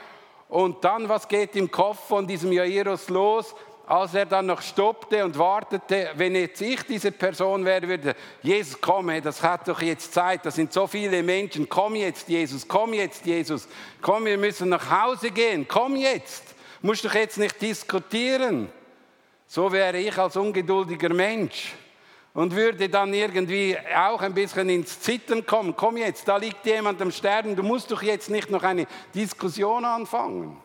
und 0.48 0.84
dann, 0.86 1.10
was 1.10 1.28
geht 1.28 1.56
im 1.56 1.70
Kopf 1.70 2.08
von 2.08 2.28
diesem 2.28 2.52
Jairus 2.52 3.10
los? 3.10 3.56
Als 3.86 4.14
er 4.14 4.26
dann 4.26 4.46
noch 4.46 4.62
stoppte 4.62 5.26
und 5.26 5.38
wartete, 5.38 6.12
wenn 6.16 6.36
jetzt 6.36 6.62
ich 6.62 6.82
diese 6.84 7.12
Person 7.12 7.66
wäre, 7.66 7.88
würde 7.88 8.16
Jesus 8.42 8.80
komme, 8.80 9.22
das 9.22 9.44
hat 9.44 9.68
doch 9.68 9.82
jetzt 9.82 10.14
Zeit, 10.14 10.46
das 10.46 10.56
sind 10.56 10.72
so 10.72 10.88
viele 10.88 11.22
Menschen, 11.22 11.68
komm 11.68 11.96
jetzt 11.96 12.30
Jesus, 12.30 12.68
komm 12.68 12.94
jetzt 12.94 13.26
Jesus, 13.26 13.68
komm, 14.02 14.26
wir 14.26 14.38
müssen 14.38 14.70
nach 14.70 14.90
Hause 14.90 15.32
gehen, 15.32 15.68
komm 15.68 15.98
jetzt, 15.98 16.56
musst 16.82 17.04
doch 17.04 17.14
jetzt 17.14 17.38
nicht 17.38 17.62
diskutieren. 17.62 18.70
So 19.48 19.72
wäre 19.72 19.98
ich 20.00 20.18
als 20.18 20.38
ungeduldiger 20.38 21.14
Mensch 21.14 21.74
und 22.34 22.56
würde 22.56 22.90
dann 22.90 23.14
irgendwie 23.14 23.78
auch 23.96 24.22
ein 24.22 24.34
bisschen 24.34 24.70
ins 24.70 25.00
Zittern 25.00 25.46
kommen. 25.46 25.76
Komm 25.76 25.98
jetzt, 25.98 26.28
da 26.28 26.38
liegt 26.38 26.66
jemand 26.66 27.02
am 27.02 27.12
Sterben, 27.12 27.56
du 27.56 27.64
musst 27.64 27.92
doch 27.92 28.02
jetzt 28.02 28.30
nicht 28.30 28.50
noch 28.50 28.64
eine 28.64 28.88
Diskussion 29.14 29.86
anfangen. 29.86 30.58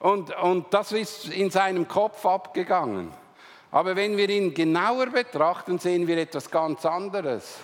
Und, 0.00 0.36
und 0.38 0.72
das 0.72 0.92
ist 0.92 1.28
in 1.28 1.50
seinem 1.50 1.86
Kopf 1.86 2.24
abgegangen. 2.26 3.12
Aber 3.70 3.94
wenn 3.94 4.16
wir 4.16 4.28
ihn 4.28 4.52
genauer 4.52 5.06
betrachten, 5.06 5.78
sehen 5.78 6.06
wir 6.06 6.18
etwas 6.18 6.50
ganz 6.50 6.84
anderes. 6.84 7.58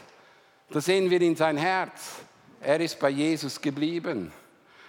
Da 0.70 0.80
sehen 0.80 1.10
wir 1.10 1.20
in 1.20 1.34
sein 1.34 1.56
Herz. 1.56 2.20
Er 2.60 2.78
ist 2.80 3.00
bei 3.00 3.10
Jesus 3.10 3.60
geblieben 3.60 4.32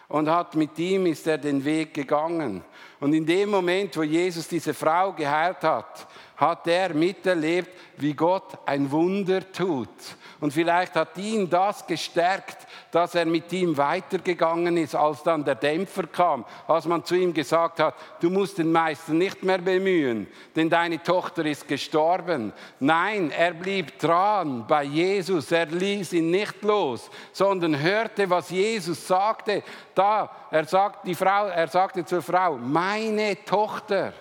und 0.10 0.30
hat 0.30 0.56
mit 0.56 0.78
ihm 0.80 1.06
ist 1.06 1.28
er 1.28 1.38
den 1.38 1.64
Weg 1.64 1.94
gegangen. 1.94 2.64
Und 3.00 3.14
in 3.14 3.26
dem 3.26 3.50
Moment, 3.50 3.96
wo 3.98 4.04
Jesus 4.04 4.48
diese 4.48 4.74
Frau 4.74 5.14
geheilt 5.14 5.64
hat, 5.64 6.08
hat 6.38 6.68
er 6.68 6.94
miterlebt, 6.94 7.70
wie 7.98 8.14
Gott 8.14 8.58
ein 8.66 8.90
Wunder 8.92 9.52
tut. 9.52 9.90
Und 10.40 10.54
vielleicht 10.54 10.96
hat 10.96 11.18
ihn 11.18 11.50
das 11.50 11.86
gestärkt, 11.88 12.68
dass 12.92 13.16
er 13.16 13.26
mit 13.26 13.52
ihm 13.52 13.76
weitergegangen 13.76 14.78
ist, 14.78 14.94
als 14.94 15.24
dann 15.24 15.44
der 15.44 15.56
Dämpfer 15.56 16.06
kam, 16.06 16.46
als 16.68 16.86
man 16.86 17.04
zu 17.04 17.16
ihm 17.16 17.34
gesagt 17.34 17.80
hat, 17.80 17.96
du 18.20 18.30
musst 18.30 18.60
den 18.60 18.72
Meister 18.72 19.14
nicht 19.14 19.42
mehr 19.44 19.58
bemühen, 19.58 20.28
denn 20.56 20.70
deine 20.70 21.02
Tochter 21.02 21.44
ist 21.46 21.68
gestorben. 21.68 22.54
Nein, 22.80 23.32
er 23.32 23.54
blieb 23.54 23.98
dran 23.98 24.66
bei 24.68 24.84
Jesus, 24.84 25.52
er 25.52 25.66
ließ 25.66 26.14
ihn 26.14 26.30
nicht 26.30 26.62
los, 26.62 27.10
sondern 27.32 27.80
hörte, 27.80 28.30
was 28.30 28.52
Jesus 28.52 29.08
sagte. 29.08 29.64
Da, 29.96 30.30
er 30.52 30.66
sagt, 30.66 31.08
die 31.08 31.16
Frau, 31.16 31.48
er 31.48 31.68
sagte 31.68 32.06
zur 32.06 32.22
Frau, 32.22 32.58
meine 32.58 33.44
Tochter. 33.44 34.14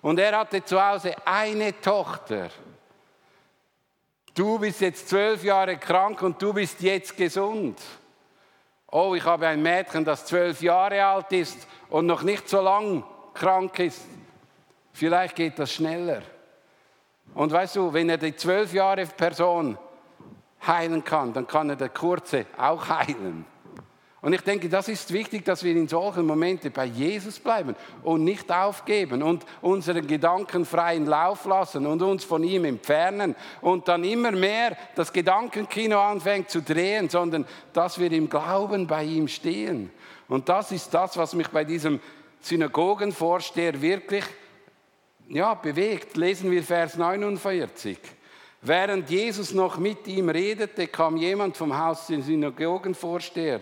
Und 0.00 0.18
er 0.18 0.38
hatte 0.38 0.64
zu 0.64 0.82
Hause 0.82 1.14
eine 1.24 1.78
Tochter. 1.80 2.48
Du 4.34 4.58
bist 4.58 4.80
jetzt 4.80 5.08
zwölf 5.08 5.44
Jahre 5.44 5.76
krank 5.76 6.22
und 6.22 6.40
du 6.40 6.54
bist 6.54 6.80
jetzt 6.80 7.16
gesund. 7.16 7.78
Oh, 8.90 9.14
ich 9.14 9.24
habe 9.24 9.46
ein 9.46 9.62
Mädchen, 9.62 10.04
das 10.04 10.24
zwölf 10.24 10.62
Jahre 10.62 11.04
alt 11.04 11.32
ist 11.32 11.66
und 11.90 12.06
noch 12.06 12.22
nicht 12.22 12.48
so 12.48 12.62
lang 12.62 13.04
krank 13.34 13.78
ist. 13.78 14.02
Vielleicht 14.92 15.36
geht 15.36 15.58
das 15.58 15.72
schneller. 15.72 16.22
Und 17.34 17.52
weißt 17.52 17.76
du, 17.76 17.92
wenn 17.92 18.08
er 18.08 18.18
die 18.18 18.34
zwölf 18.34 18.72
Jahre 18.72 19.06
Person 19.06 19.78
heilen 20.66 21.04
kann, 21.04 21.32
dann 21.32 21.46
kann 21.46 21.70
er 21.70 21.76
der 21.76 21.88
Kurze 21.88 22.46
auch 22.56 22.88
heilen. 22.88 23.44
Und 24.22 24.32
ich 24.34 24.42
denke, 24.42 24.68
das 24.68 24.88
ist 24.88 25.12
wichtig, 25.12 25.44
dass 25.44 25.64
wir 25.64 25.72
in 25.72 25.88
solchen 25.88 26.24
Momenten 26.24 26.70
bei 26.70 26.84
Jesus 26.84 27.40
bleiben 27.40 27.74
und 28.04 28.22
nicht 28.22 28.52
aufgeben 28.52 29.20
und 29.20 29.44
unseren 29.60 30.06
Gedanken 30.06 30.64
freien 30.64 31.06
Lauf 31.06 31.44
lassen 31.44 31.86
und 31.86 32.00
uns 32.02 32.22
von 32.22 32.44
ihm 32.44 32.64
entfernen 32.64 33.34
und 33.60 33.88
dann 33.88 34.04
immer 34.04 34.30
mehr 34.30 34.76
das 34.94 35.12
Gedankenkino 35.12 36.00
anfängt 36.00 36.50
zu 36.50 36.62
drehen, 36.62 37.08
sondern 37.08 37.44
dass 37.72 37.98
wir 37.98 38.12
im 38.12 38.30
Glauben 38.30 38.86
bei 38.86 39.02
ihm 39.02 39.26
stehen. 39.26 39.90
Und 40.28 40.48
das 40.48 40.70
ist 40.70 40.94
das, 40.94 41.16
was 41.16 41.34
mich 41.34 41.48
bei 41.48 41.64
diesem 41.64 41.98
Synagogenvorsteher 42.42 43.82
wirklich 43.82 44.24
ja, 45.28 45.54
bewegt. 45.54 46.16
Lesen 46.16 46.48
wir 46.48 46.62
Vers 46.62 46.96
49. 46.96 47.98
Während 48.60 49.10
Jesus 49.10 49.52
noch 49.52 49.78
mit 49.78 50.06
ihm 50.06 50.28
redete, 50.28 50.86
kam 50.86 51.16
jemand 51.16 51.56
vom 51.56 51.76
Haus 51.76 52.06
des 52.06 52.26
Synagogenvorsteher 52.26 53.60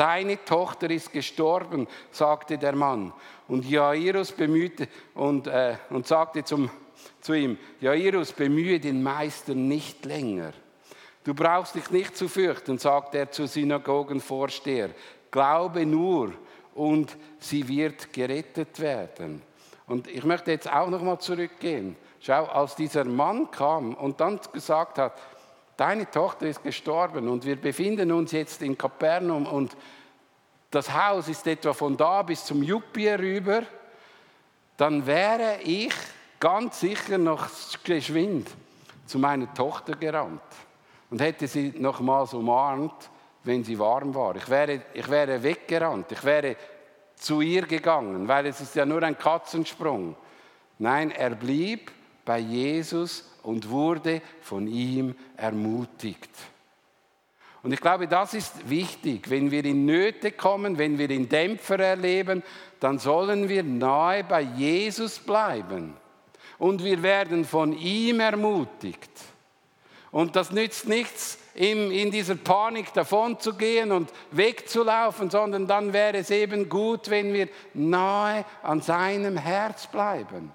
Deine 0.00 0.42
Tochter 0.46 0.88
ist 0.88 1.12
gestorben, 1.12 1.86
sagte 2.10 2.56
der 2.56 2.74
Mann. 2.74 3.12
Und 3.48 3.66
Jairus 3.66 4.32
bemühte 4.32 4.88
und, 5.12 5.46
äh, 5.46 5.76
und 5.90 6.06
sagte 6.06 6.42
zum, 6.42 6.70
zu 7.20 7.34
ihm, 7.34 7.58
Jairus, 7.82 8.32
bemühe 8.32 8.80
den 8.80 9.02
Meister 9.02 9.54
nicht 9.54 10.06
länger. 10.06 10.52
Du 11.22 11.34
brauchst 11.34 11.74
dich 11.74 11.90
nicht 11.90 12.16
zu 12.16 12.28
fürchten, 12.28 12.78
sagt 12.78 13.14
er 13.14 13.30
zu 13.30 13.46
Synagogenvorsteher. 13.46 14.88
Glaube 15.30 15.84
nur 15.84 16.32
und 16.74 17.14
sie 17.38 17.68
wird 17.68 18.10
gerettet 18.10 18.80
werden. 18.80 19.42
Und 19.86 20.08
ich 20.08 20.24
möchte 20.24 20.50
jetzt 20.50 20.72
auch 20.72 20.88
noch 20.88 21.02
mal 21.02 21.18
zurückgehen. 21.18 21.94
Schau, 22.20 22.46
als 22.46 22.74
dieser 22.74 23.04
Mann 23.04 23.50
kam 23.50 23.92
und 23.92 24.18
dann 24.18 24.40
gesagt 24.50 24.96
hat, 24.96 25.12
deine 25.80 26.10
Tochter 26.10 26.46
ist 26.46 26.62
gestorben 26.62 27.26
und 27.26 27.46
wir 27.46 27.56
befinden 27.56 28.12
uns 28.12 28.32
jetzt 28.32 28.60
in 28.60 28.76
Kapernaum 28.76 29.46
und 29.46 29.74
das 30.70 30.92
Haus 30.92 31.26
ist 31.26 31.46
etwa 31.46 31.72
von 31.72 31.96
da 31.96 32.20
bis 32.20 32.44
zum 32.44 32.62
Juppi 32.62 33.08
rüber, 33.08 33.62
dann 34.76 35.06
wäre 35.06 35.62
ich 35.62 35.94
ganz 36.38 36.80
sicher 36.80 37.16
noch 37.16 37.48
geschwind 37.82 38.50
zu 39.06 39.18
meiner 39.18 39.52
Tochter 39.54 39.94
gerannt 39.94 40.42
und 41.08 41.22
hätte 41.22 41.48
sie 41.48 41.72
nochmals 41.74 42.34
umarmt, 42.34 43.08
wenn 43.44 43.64
sie 43.64 43.78
warm 43.78 44.14
war. 44.14 44.36
Ich 44.36 44.50
wäre, 44.50 44.82
ich 44.92 45.08
wäre 45.08 45.42
weggerannt, 45.42 46.12
ich 46.12 46.22
wäre 46.22 46.56
zu 47.16 47.40
ihr 47.40 47.62
gegangen, 47.62 48.28
weil 48.28 48.44
es 48.44 48.60
ist 48.60 48.74
ja 48.74 48.84
nur 48.84 49.02
ein 49.02 49.16
Katzensprung. 49.16 50.14
Nein, 50.78 51.10
er 51.10 51.30
blieb 51.30 51.90
bei 52.26 52.38
Jesus 52.38 53.29
und 53.42 53.70
wurde 53.70 54.22
von 54.42 54.66
ihm 54.66 55.14
ermutigt. 55.36 56.30
Und 57.62 57.72
ich 57.72 57.80
glaube, 57.80 58.08
das 58.08 58.32
ist 58.34 58.70
wichtig. 58.70 59.28
Wenn 59.28 59.50
wir 59.50 59.64
in 59.64 59.84
Nöte 59.84 60.32
kommen, 60.32 60.78
wenn 60.78 60.98
wir 60.98 61.10
in 61.10 61.28
Dämpfer 61.28 61.78
erleben, 61.78 62.42
dann 62.80 62.98
sollen 62.98 63.48
wir 63.48 63.62
nahe 63.62 64.24
bei 64.24 64.40
Jesus 64.40 65.18
bleiben. 65.18 65.94
Und 66.58 66.82
wir 66.84 67.02
werden 67.02 67.44
von 67.44 67.72
ihm 67.72 68.20
ermutigt. 68.20 69.10
Und 70.10 70.36
das 70.36 70.50
nützt 70.50 70.88
nichts, 70.88 71.38
in 71.54 72.10
dieser 72.10 72.36
Panik 72.36 72.92
davon 72.94 73.38
zu 73.38 73.54
gehen 73.54 73.92
und 73.92 74.10
wegzulaufen, 74.30 75.28
sondern 75.30 75.66
dann 75.66 75.92
wäre 75.92 76.16
es 76.18 76.30
eben 76.30 76.68
gut, 76.68 77.10
wenn 77.10 77.34
wir 77.34 77.48
nahe 77.74 78.46
an 78.62 78.80
seinem 78.80 79.36
Herz 79.36 79.86
bleiben 79.86 80.52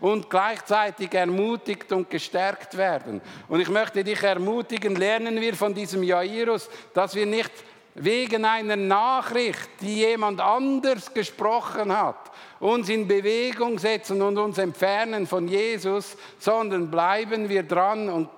und 0.00 0.28
gleichzeitig 0.30 1.12
ermutigt 1.14 1.92
und 1.92 2.10
gestärkt 2.10 2.76
werden. 2.76 3.20
Und 3.48 3.60
ich 3.60 3.68
möchte 3.68 4.04
dich 4.04 4.22
ermutigen, 4.22 4.96
lernen 4.96 5.40
wir 5.40 5.54
von 5.54 5.74
diesem 5.74 6.02
Jairus, 6.02 6.68
dass 6.94 7.14
wir 7.14 7.26
nicht 7.26 7.52
wegen 7.98 8.44
einer 8.44 8.76
Nachricht, 8.76 9.70
die 9.80 9.96
jemand 9.96 10.40
anders 10.40 11.12
gesprochen 11.14 11.96
hat, 11.96 12.30
uns 12.60 12.88
in 12.90 13.08
Bewegung 13.08 13.78
setzen 13.78 14.20
und 14.20 14.36
uns 14.36 14.58
entfernen 14.58 15.26
von 15.26 15.48
Jesus, 15.48 16.16
sondern 16.38 16.90
bleiben 16.90 17.48
wir 17.48 17.62
dran 17.62 18.10
und 18.10 18.28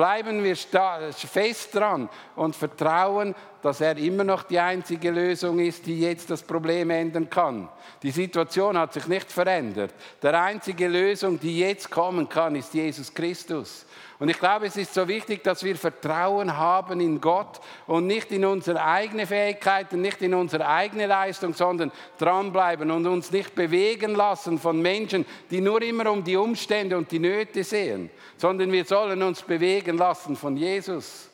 bleiben 0.00 0.42
wir 0.42 0.56
fest 0.56 1.74
dran 1.74 2.08
und 2.34 2.56
vertrauen, 2.56 3.34
dass 3.60 3.82
er 3.82 3.98
immer 3.98 4.24
noch 4.24 4.44
die 4.44 4.58
einzige 4.58 5.10
Lösung 5.10 5.58
ist, 5.58 5.84
die 5.84 6.00
jetzt 6.00 6.30
das 6.30 6.42
Problem 6.42 6.88
ändern 6.88 7.28
kann. 7.28 7.68
Die 8.02 8.10
Situation 8.10 8.78
hat 8.78 8.94
sich 8.94 9.06
nicht 9.08 9.30
verändert. 9.30 9.92
Der 10.22 10.42
einzige 10.42 10.88
Lösung, 10.88 11.38
die 11.38 11.58
jetzt 11.58 11.90
kommen 11.90 12.26
kann, 12.30 12.56
ist 12.56 12.72
Jesus 12.72 13.12
Christus. 13.12 13.84
Und 14.20 14.28
ich 14.28 14.38
glaube, 14.38 14.66
es 14.66 14.76
ist 14.76 14.92
so 14.92 15.08
wichtig, 15.08 15.42
dass 15.42 15.64
wir 15.64 15.74
Vertrauen 15.76 16.54
haben 16.54 17.00
in 17.00 17.22
Gott 17.22 17.58
und 17.86 18.06
nicht 18.06 18.30
in 18.30 18.44
unsere 18.44 18.84
eigene 18.84 19.26
Fähigkeiten, 19.26 20.02
nicht 20.02 20.20
in 20.20 20.34
unsere 20.34 20.68
eigene 20.68 21.06
Leistung, 21.06 21.54
sondern 21.54 21.90
dranbleiben 22.18 22.90
und 22.90 23.06
uns 23.06 23.32
nicht 23.32 23.54
bewegen 23.54 24.14
lassen 24.14 24.58
von 24.58 24.80
Menschen, 24.82 25.24
die 25.50 25.62
nur 25.62 25.80
immer 25.80 26.10
um 26.10 26.22
die 26.22 26.36
Umstände 26.36 26.98
und 26.98 27.10
die 27.10 27.18
Nöte 27.18 27.64
sehen, 27.64 28.10
sondern 28.36 28.70
wir 28.70 28.84
sollen 28.84 29.22
uns 29.22 29.40
bewegen 29.40 29.96
lassen 29.96 30.36
von 30.36 30.54
Jesus. 30.54 31.30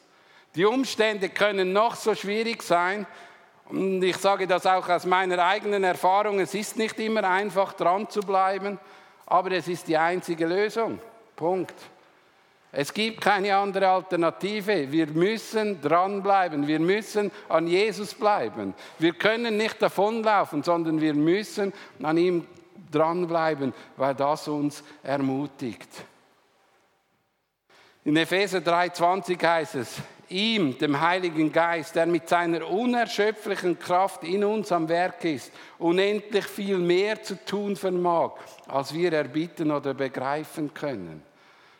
Die 0.55 0.64
Umstände 0.64 1.29
können 1.29 1.72
noch 1.72 1.96
so 1.96 2.14
schwierig 2.14 2.62
sein, 2.62 3.05
und 3.68 4.01
ich 4.01 4.16
sage 4.18 4.46
das 4.46 4.64
auch 4.64 4.88
aus 4.88 5.07
meiner 5.07 5.44
eigenen 5.44 5.83
Erfahrung, 5.83 6.38
es 6.38 6.55
ist 6.55 6.77
nicht 6.77 7.01
immer 7.01 7.29
einfach 7.29 7.72
dran 7.72 8.09
zu 8.09 8.20
bleiben, 8.20 8.79
aber 9.27 9.51
es 9.51 9.66
ist 9.66 9.88
die 9.88 9.96
einzige 9.96 10.46
Lösung. 10.46 11.01
Punkt. 11.35 11.75
Es 12.72 12.92
gibt 12.92 13.20
keine 13.20 13.57
andere 13.57 13.88
Alternative. 13.88 14.90
Wir 14.92 15.07
müssen 15.07 15.81
dranbleiben. 15.81 16.66
Wir 16.66 16.81
müssen 16.81 17.31
an 17.48 17.66
Jesus 17.66 18.14
bleiben. 18.14 18.74
Wir 18.98 19.14
können 19.14 19.57
nicht 19.57 19.81
davonlaufen, 19.81 20.62
sondern 20.62 21.00
wir 21.00 21.14
müssen 21.14 21.72
an 22.02 22.18
ihm 22.18 22.46
dranbleiben, 22.90 23.72
weil 23.96 24.14
das 24.14 24.48
uns 24.48 24.83
ermutigt. 25.02 25.88
In 28.05 28.16
Epheser 28.16 28.59
3,20 28.59 29.44
heißt 29.44 29.74
es, 29.76 29.96
ihm, 30.29 30.79
dem 30.79 31.00
Heiligen 31.00 31.52
Geist, 31.52 31.96
der 31.96 32.07
mit 32.07 32.29
seiner 32.29 32.68
unerschöpflichen 32.68 33.79
Kraft 33.79 34.22
in 34.24 34.44
uns 34.44 34.70
am 34.70 34.88
Werk 34.88 35.24
ist, 35.24 35.52
unendlich 35.79 36.46
viel 36.46 36.79
mehr 36.79 37.22
zu 37.22 37.42
tun 37.44 37.76
vermag, 37.76 38.33
als 38.68 38.94
wir 38.94 39.12
erbitten 39.12 39.70
oder 39.70 39.94
begreifen 39.94 40.72
können. 40.72 41.22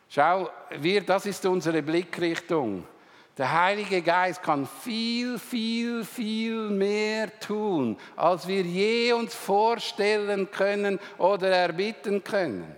Schau, 0.09 0.49
wir, 0.79 1.03
das 1.03 1.27
ist 1.27 1.45
unsere 1.47 1.83
Blickrichtung. 1.83 2.87
Der 3.37 3.53
Heilige 3.53 4.01
Geist 4.01 4.43
kann 4.43 4.67
viel, 4.67 5.39
viel, 5.39 6.05
viel 6.05 6.71
mehr 6.71 7.39
tun, 7.39 7.99
als 8.17 8.49
wir 8.49 8.63
je 8.63 9.13
uns 9.13 9.35
vorstellen 9.35 10.51
können 10.51 10.99
oder 11.19 11.49
erbitten 11.49 12.25
können. 12.25 12.75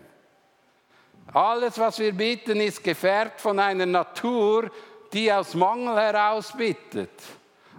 Alles, 1.32 1.78
was 1.78 1.98
wir 2.00 2.12
bitten, 2.12 2.58
ist 2.58 2.82
gefärbt 2.82 3.40
von 3.40 3.58
einer 3.60 3.86
Natur, 3.86 4.70
die 5.12 5.32
aus 5.32 5.54
Mangel 5.54 5.94
heraus 5.94 6.52
bittet. 6.56 7.10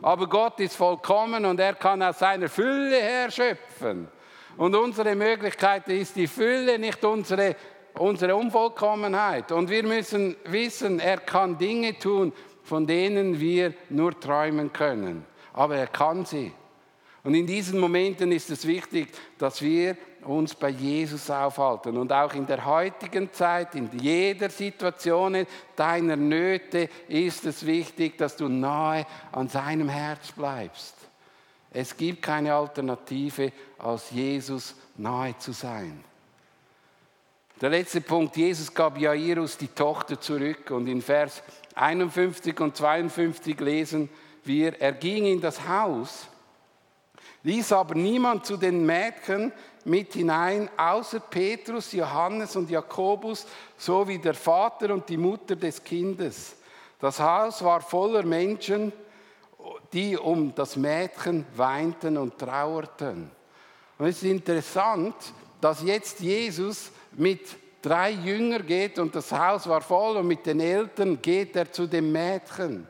Aber 0.02 0.28
Gott 0.28 0.60
ist 0.60 0.76
vollkommen 0.76 1.46
und 1.46 1.60
er 1.60 1.74
kann 1.74 2.02
aus 2.02 2.20
seiner 2.20 2.48
Fülle 2.48 2.96
her 2.96 3.30
schöpfen. 3.30 4.08
Und 4.56 4.76
unsere 4.76 5.16
Möglichkeit 5.16 5.88
ist 5.90 6.16
die 6.16 6.28
Fülle, 6.28 6.80
nicht 6.80 7.04
unsere 7.04 7.56
unsere 7.93 8.36
Unvollkommenheit. 8.36 9.52
Und 9.52 9.69
wir 9.69 9.84
müssen 9.84 10.36
wissen, 10.45 10.99
er 10.99 11.17
kann 11.17 11.58
Dinge 11.58 11.97
tun, 11.97 12.34
von 12.63 12.86
denen 12.86 13.39
wir 13.39 13.73
nur 13.89 14.19
träumen 14.19 14.71
können. 14.71 15.25
Aber 15.54 15.75
er 15.75 15.88
kann 15.88 16.25
sie. 16.25 16.52
Und 17.23 17.36
in 17.36 17.45
diesen 17.45 17.80
Momenten 17.80 18.32
ist 18.32 18.49
es 18.49 18.65
wichtig, 18.65 19.10
dass 19.38 19.62
wir 19.62 19.97
uns 20.23 20.56
bei 20.56 20.69
Jesus 20.69 21.30
aufhalten. 21.30 21.97
Und 21.97 22.12
auch 22.12 22.34
in 22.34 22.45
der 22.45 22.65
heutigen 22.65 23.32
Zeit, 23.34 23.75
in 23.75 23.89
jeder 23.99 24.49
Situation 24.49 25.45
deiner 25.75 26.15
Nöte 26.15 26.89
ist 27.08 27.45
es 27.45 27.65
wichtig, 27.65 28.17
dass 28.17 28.36
du 28.36 28.47
nahe 28.47 29.06
an 29.32 29.47
seinem 29.47 29.89
Herz 29.89 30.32
bleibst. 30.32 30.95
Es 31.71 31.95
gibt 31.95 32.21
keine 32.21 32.54
Alternative, 32.54 33.52
als 33.78 34.10
Jesus 34.12 34.75
nahe 34.97 35.38
zu 35.38 35.52
sein. 35.52 36.04
Der 37.62 37.69
letzte 37.69 38.00
Punkt, 38.00 38.38
Jesus 38.38 38.74
gab 38.74 38.98
Jairus 38.98 39.58
die 39.58 39.67
Tochter 39.67 40.19
zurück 40.19 40.72
und 40.72 40.88
in 40.88 41.02
Vers 41.02 41.43
51 41.76 42.58
und 42.62 42.78
52 42.78 43.60
lesen 43.60 44.10
wir, 44.45 44.80
er 44.80 44.93
ging 44.93 45.26
in 45.26 45.41
das 45.41 45.67
Haus, 45.67 46.28
ließ 47.43 47.74
aber 47.74 47.95
niemand 47.95 48.45
zu 48.45 48.56
den 48.56 48.86
Mädchen 48.86 49.52
mit 49.84 50.13
hinein, 50.13 50.69
außer 50.78 51.19
Petrus, 51.19 51.91
Johannes 51.91 52.56
und 52.56 52.69
Jakobus, 52.69 53.45
sowie 53.78 54.19
der 54.19 54.36
Vater 54.36 54.93
und 54.93 55.10
die 55.10 55.17
Mutter 55.17 55.58
des 55.58 55.84
Kindes. 55.84 56.56
Das 56.98 57.19
Haus 57.19 57.62
war 57.62 57.82
voller 57.82 58.24
Menschen, 58.24 58.93
die 59.91 60.15
um 60.15 60.56
das 60.56 60.78
Mädchen 60.78 61.45
weinten 61.58 62.15
und 62.15 62.38
trauerten. 62.38 63.30
Und 63.98 64.06
es 64.06 64.24
ist 64.24 64.30
interessant, 64.30 65.15
dass 65.60 65.84
jetzt 65.84 66.22
Jesus 66.22 66.91
mit 67.13 67.41
drei 67.82 68.12
Jüngern 68.12 68.65
geht 68.65 69.00
und 69.00 69.15
das 69.15 69.32
Haus 69.32 69.67
war 69.67 69.82
voll 69.82 70.17
und 70.17 70.28
mit 70.28 70.45
den 70.45 70.60
Eltern 70.60 71.22
geht 71.22 71.56
er 71.56 71.72
zu 71.72 71.88
dem 71.88 72.12
Mädchen. 72.12 72.88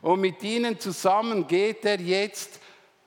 Und 0.00 0.20
mit 0.20 0.42
ihnen 0.42 0.78
zusammen 0.78 1.46
geht 1.46 1.84
er 1.84 2.00
jetzt 2.00 2.60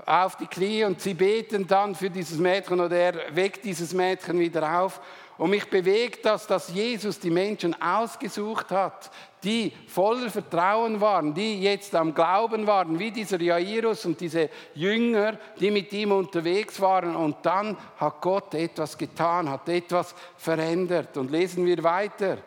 auf 0.06 0.36
die 0.38 0.47
Knie 0.47 0.84
und 0.84 1.02
sie 1.02 1.13
beten 1.13 1.67
dann 1.67 1.95
für 1.95 2.10
dieses 2.10 2.38
Mädchen 2.38 2.80
oder 2.80 2.95
er 2.95 3.36
weckt 3.36 3.65
dieses 3.65 3.93
Mädchen 3.93 4.39
wieder 4.39 4.82
auf. 4.82 5.02
Und 5.38 5.52
mich 5.52 5.69
bewegt 5.69 6.26
das, 6.26 6.47
dass 6.47 6.69
Jesus 6.69 7.19
die 7.19 7.30
Menschen 7.30 7.80
ausgesucht 7.80 8.71
hat, 8.71 9.12
die 9.47 9.71
voller 9.88 10.29
Vertrauen 10.29 10.99
waren, 10.99 11.33
die 11.33 11.62
jetzt 11.62 11.95
am 11.95 12.13
Glauben 12.13 12.67
waren, 12.67 12.99
wie 12.99 13.12
dieser 13.12 13.41
Jairus 13.41 14.05
und 14.05 14.19
diese 14.19 14.49
Jünger, 14.75 15.39
die 15.60 15.71
mit 15.71 15.91
ihm 15.93 16.12
unterwegs 16.12 16.79
waren. 16.81 17.15
Und 17.15 17.38
dann 17.43 17.77
hat 17.97 18.21
Gott 18.21 18.53
etwas 18.53 18.97
getan, 18.97 19.49
hat 19.49 19.69
etwas 19.69 20.13
verändert. 20.36 21.15
Und 21.15 21.31
lesen 21.31 21.65
wir 21.65 21.81
weiter. 21.81 22.39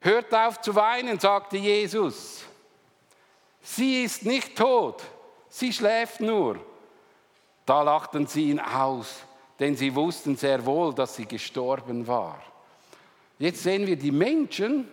Hört 0.00 0.32
auf 0.32 0.60
zu 0.60 0.74
weinen, 0.74 1.18
sagte 1.18 1.56
Jesus. 1.56 2.44
Sie 3.60 4.04
ist 4.04 4.24
nicht 4.24 4.56
tot, 4.56 5.02
sie 5.48 5.72
schläft 5.72 6.20
nur. 6.20 6.58
Da 7.66 7.82
lachten 7.82 8.26
sie 8.26 8.50
ihn 8.50 8.60
aus 8.60 9.22
denn 9.62 9.76
sie 9.76 9.94
wussten 9.94 10.36
sehr 10.36 10.66
wohl, 10.66 10.92
dass 10.92 11.14
sie 11.14 11.24
gestorben 11.24 12.04
war. 12.08 12.42
Jetzt 13.38 13.62
sehen 13.62 13.86
wir 13.86 13.94
die 13.96 14.10
Menschen, 14.10 14.88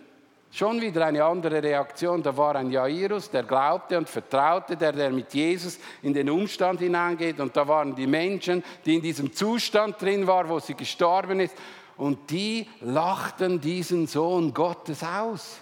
schon 0.51 0.81
wieder 0.81 1.05
eine 1.05 1.23
andere 1.23 1.62
Reaktion. 1.62 2.23
Da 2.23 2.35
war 2.35 2.55
ein 2.55 2.71
Jairus, 2.71 3.29
der 3.29 3.43
glaubte 3.43 3.97
und 3.97 4.09
vertraute, 4.09 4.75
der, 4.75 4.91
der 4.91 5.12
mit 5.12 5.33
Jesus 5.33 5.79
in 6.01 6.13
den 6.13 6.29
Umstand 6.29 6.79
hineingeht. 6.79 7.39
Und 7.39 7.55
da 7.55 7.67
waren 7.67 7.95
die 7.95 8.07
Menschen, 8.07 8.63
die 8.85 8.95
in 8.95 9.01
diesem 9.01 9.33
Zustand 9.33 10.01
drin 10.01 10.27
waren, 10.27 10.49
wo 10.49 10.59
sie 10.59 10.73
gestorben 10.73 11.39
ist. 11.39 11.55
Und 11.97 12.29
die 12.29 12.67
lachten 12.81 13.59
diesen 13.59 14.07
Sohn 14.07 14.53
Gottes 14.53 15.03
aus. 15.03 15.59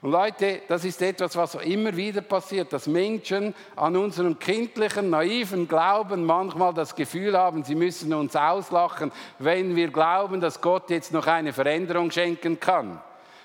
Und 0.00 0.10
Leute, 0.10 0.62
das 0.66 0.84
ist 0.84 1.00
etwas, 1.00 1.36
was 1.36 1.54
immer 1.54 1.96
wieder 1.96 2.22
passiert, 2.22 2.72
dass 2.72 2.88
Menschen 2.88 3.54
an 3.76 3.96
unserem 3.96 4.36
kindlichen, 4.36 5.10
naiven 5.10 5.68
Glauben 5.68 6.24
manchmal 6.24 6.74
das 6.74 6.96
Gefühl 6.96 7.38
haben, 7.38 7.62
sie 7.62 7.76
müssen 7.76 8.12
uns 8.12 8.34
auslachen, 8.34 9.12
wenn 9.38 9.76
wir 9.76 9.92
glauben, 9.92 10.40
dass 10.40 10.60
Gott 10.60 10.90
jetzt 10.90 11.12
noch 11.12 11.28
eine 11.28 11.52
Veränderung 11.52 12.10
schenken 12.10 12.58
kann. 12.58 13.00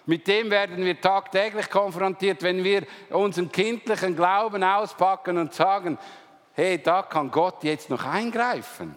Mit 0.07 0.25
dem 0.25 0.49
werden 0.49 0.83
wir 0.85 0.99
tagtäglich 0.99 1.69
konfrontiert, 1.69 2.41
wenn 2.41 2.63
wir 2.63 2.87
unseren 3.09 3.51
kindlichen 3.51 4.15
Glauben 4.15 4.63
auspacken 4.63 5.37
und 5.37 5.53
sagen, 5.53 5.97
hey, 6.53 6.81
da 6.81 7.03
kann 7.03 7.29
Gott 7.29 7.61
jetzt 7.63 7.89
noch 7.89 8.05
eingreifen. 8.05 8.95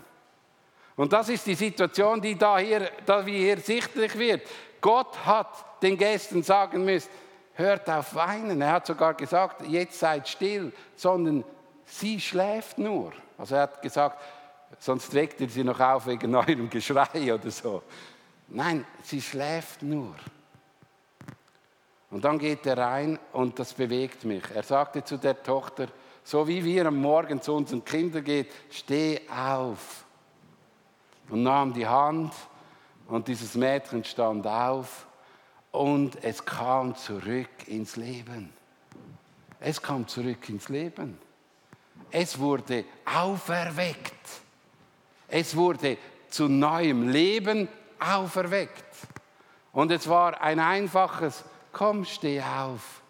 Und 0.94 1.12
das 1.12 1.28
ist 1.28 1.46
die 1.46 1.56
Situation, 1.56 2.20
die 2.20 2.38
da 2.38 2.58
hier, 2.58 2.92
da 3.06 3.24
hier 3.24 3.58
sichtlich 3.58 4.16
wird. 4.16 4.46
Gott 4.80 5.26
hat 5.26 5.82
den 5.82 5.98
Gästen 5.98 6.44
sagen 6.44 6.84
müssen, 6.84 7.10
hört 7.54 7.90
auf 7.90 8.14
weinen. 8.14 8.60
Er 8.60 8.72
hat 8.72 8.86
sogar 8.86 9.14
gesagt, 9.14 9.66
jetzt 9.66 9.98
seid 9.98 10.28
still, 10.28 10.72
sondern 10.94 11.44
sie 11.86 12.20
schläft 12.20 12.78
nur. 12.78 13.12
Also 13.36 13.56
er 13.56 13.62
hat 13.62 13.82
gesagt, 13.82 14.22
sonst 14.78 15.12
weckt 15.12 15.40
ihr 15.40 15.48
sie 15.48 15.64
noch 15.64 15.80
auf 15.80 16.06
wegen 16.06 16.32
eurem 16.36 16.70
Geschrei 16.70 17.34
oder 17.34 17.50
so. 17.50 17.82
Nein, 18.46 18.86
sie 19.02 19.20
schläft 19.20 19.82
nur. 19.82 20.14
Und 22.10 22.24
dann 22.24 22.38
geht 22.38 22.66
er 22.66 22.76
rein 22.76 23.18
und 23.32 23.58
das 23.58 23.72
bewegt 23.72 24.24
mich. 24.24 24.42
Er 24.52 24.64
sagte 24.64 25.04
zu 25.04 25.16
der 25.16 25.42
Tochter, 25.42 25.86
so 26.24 26.46
wie 26.46 26.64
wir 26.64 26.86
am 26.86 26.96
Morgen 26.96 27.40
zu 27.40 27.54
unseren 27.54 27.84
Kindern 27.84 28.24
gehen, 28.24 28.46
steh 28.70 29.20
auf. 29.28 30.04
Und 31.28 31.44
nahm 31.44 31.72
die 31.72 31.86
Hand 31.86 32.32
und 33.06 33.28
dieses 33.28 33.54
Mädchen 33.54 34.04
stand 34.04 34.46
auf 34.46 35.06
und 35.70 36.22
es 36.24 36.44
kam 36.44 36.96
zurück 36.96 37.68
ins 37.68 37.94
Leben. 37.96 38.52
Es 39.60 39.80
kam 39.80 40.08
zurück 40.08 40.48
ins 40.48 40.68
Leben. 40.68 41.18
Es 42.10 42.38
wurde 42.38 42.84
auferweckt. 43.04 44.12
Es 45.28 45.54
wurde 45.54 45.96
zu 46.28 46.48
neuem 46.48 47.08
Leben 47.08 47.68
auferweckt. 48.00 48.84
Und 49.72 49.92
es 49.92 50.08
war 50.08 50.40
ein 50.40 50.58
einfaches, 50.58 51.44
komm, 51.72 52.04
steh 52.04 52.40
auf. 52.42 53.02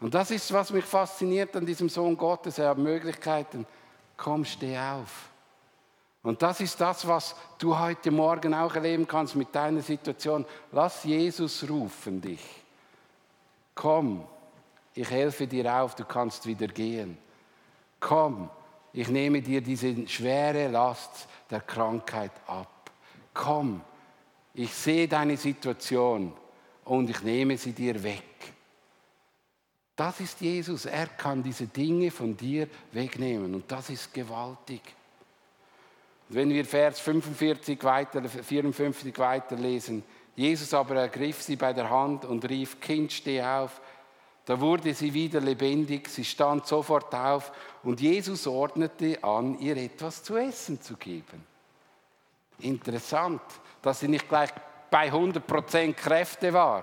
Und 0.00 0.14
das 0.14 0.30
ist, 0.32 0.52
was 0.52 0.70
mich 0.72 0.84
fasziniert 0.84 1.54
an 1.54 1.64
diesem 1.64 1.88
Sohn 1.88 2.16
Gottes. 2.16 2.58
Er 2.58 2.70
hat 2.70 2.78
Möglichkeiten. 2.78 3.66
Komm, 4.16 4.44
steh 4.44 4.76
auf. 4.76 5.30
Und 6.22 6.42
das 6.42 6.60
ist 6.60 6.80
das, 6.80 7.06
was 7.06 7.36
du 7.58 7.78
heute 7.78 8.10
Morgen 8.10 8.54
auch 8.54 8.74
erleben 8.74 9.06
kannst 9.06 9.36
mit 9.36 9.54
deiner 9.54 9.82
Situation. 9.82 10.44
Lass 10.70 11.04
Jesus 11.04 11.68
rufen 11.68 12.20
dich. 12.20 12.42
Komm, 13.74 14.24
ich 14.94 15.10
helfe 15.10 15.46
dir 15.46 15.72
auf, 15.72 15.94
du 15.94 16.04
kannst 16.04 16.46
wieder 16.46 16.66
gehen. 16.66 17.18
Komm, 17.98 18.50
ich 18.92 19.08
nehme 19.08 19.40
dir 19.40 19.60
diese 19.60 20.06
schwere 20.08 20.68
Last 20.68 21.28
der 21.50 21.60
Krankheit 21.60 22.32
ab. 22.46 22.90
Komm, 23.32 23.80
ich 24.54 24.74
sehe 24.74 25.08
deine 25.08 25.36
Situation 25.36 26.32
und 26.84 27.10
ich 27.10 27.22
nehme 27.22 27.56
sie 27.56 27.72
dir 27.72 28.02
weg. 28.02 28.24
Das 29.94 30.20
ist 30.20 30.40
Jesus. 30.40 30.86
Er 30.86 31.06
kann 31.06 31.42
diese 31.42 31.66
Dinge 31.66 32.10
von 32.10 32.36
dir 32.36 32.68
wegnehmen 32.92 33.54
und 33.54 33.70
das 33.70 33.90
ist 33.90 34.12
gewaltig. 34.12 34.82
wenn 36.28 36.48
wir 36.48 36.64
Vers 36.64 36.98
45 37.00 37.84
weiter, 37.84 38.26
54 38.26 39.18
weiterlesen, 39.18 40.02
Jesus 40.34 40.72
aber 40.72 40.96
ergriff 40.96 41.42
sie 41.42 41.56
bei 41.56 41.74
der 41.74 41.90
Hand 41.90 42.24
und 42.24 42.48
rief, 42.48 42.80
Kind, 42.80 43.12
steh 43.12 43.42
auf. 43.42 43.82
Da 44.46 44.58
wurde 44.58 44.94
sie 44.94 45.12
wieder 45.12 45.40
lebendig, 45.40 46.08
sie 46.08 46.24
stand 46.24 46.66
sofort 46.66 47.14
auf 47.14 47.52
und 47.82 48.00
Jesus 48.00 48.46
ordnete 48.46 49.22
an, 49.22 49.58
ihr 49.60 49.76
etwas 49.76 50.22
zu 50.24 50.36
essen 50.36 50.80
zu 50.80 50.96
geben. 50.96 51.44
Interessant, 52.58 53.42
dass 53.82 54.00
sie 54.00 54.08
nicht 54.08 54.28
gleich 54.28 54.50
bei 54.92 55.10
100% 55.10 55.94
Kräfte 55.94 56.52
war, 56.52 56.82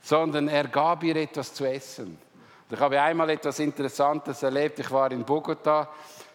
sondern 0.00 0.48
er 0.48 0.66
gab 0.66 1.04
ihr 1.04 1.14
etwas 1.14 1.54
zu 1.54 1.64
essen. 1.64 2.18
Ich 2.68 2.80
habe 2.80 3.00
einmal 3.00 3.30
etwas 3.30 3.60
Interessantes 3.60 4.42
erlebt. 4.42 4.80
Ich 4.80 4.90
war 4.90 5.10
in 5.12 5.24
Bogota. 5.24 5.88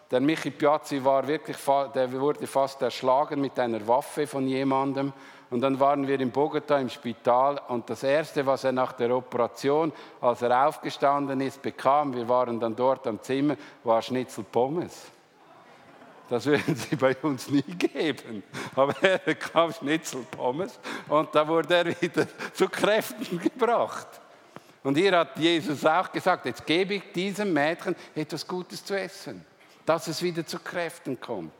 Der 0.09 0.21
Michi 0.21 0.51
Piazzi 0.51 1.03
war 1.03 1.27
wirklich, 1.27 1.57
der 1.93 2.11
wurde 2.13 2.47
fast 2.47 2.81
erschlagen 2.81 3.41
mit 3.41 3.59
einer 3.59 3.85
Waffe 3.85 4.25
von 4.25 4.47
jemandem. 4.47 5.11
Und 5.49 5.59
dann 5.59 5.77
waren 5.81 6.07
wir 6.07 6.19
in 6.19 6.31
Bogota 6.31 6.79
im 6.79 6.89
Spital 6.89 7.59
und 7.67 7.89
das 7.89 8.01
Erste, 8.01 8.45
was 8.45 8.63
er 8.63 8.71
nach 8.71 8.93
der 8.93 9.13
Operation, 9.15 9.91
als 10.21 10.41
er 10.43 10.65
aufgestanden 10.67 11.41
ist, 11.41 11.61
bekam, 11.61 12.15
wir 12.15 12.27
waren 12.29 12.59
dann 12.59 12.75
dort 12.75 13.05
am 13.05 13.21
Zimmer, 13.21 13.57
war 13.83 14.01
Schnitzel 14.01 14.45
Pommes. 14.45 15.11
Das 16.33 16.47
würden 16.47 16.75
sie 16.75 16.95
bei 16.95 17.15
uns 17.21 17.47
nie 17.47 17.61
geben. 17.61 18.41
Aber 18.75 18.95
er 19.03 19.19
bekam 19.19 19.71
Schnitzel 19.71 20.25
Pommes 20.31 20.79
und 21.07 21.29
da 21.35 21.47
wurde 21.47 21.75
er 21.75 22.01
wieder 22.01 22.25
zu 22.53 22.67
Kräften 22.67 23.37
gebracht. 23.37 24.07
Und 24.81 24.97
hier 24.97 25.15
hat 25.15 25.37
Jesus 25.37 25.85
auch 25.85 26.11
gesagt, 26.11 26.47
jetzt 26.47 26.65
gebe 26.65 26.95
ich 26.95 27.11
diesem 27.11 27.53
Mädchen 27.53 27.95
etwas 28.15 28.47
Gutes 28.47 28.83
zu 28.83 28.99
essen, 28.99 29.45
dass 29.85 30.07
es 30.07 30.23
wieder 30.23 30.43
zu 30.43 30.57
Kräften 30.57 31.19
kommt. 31.19 31.53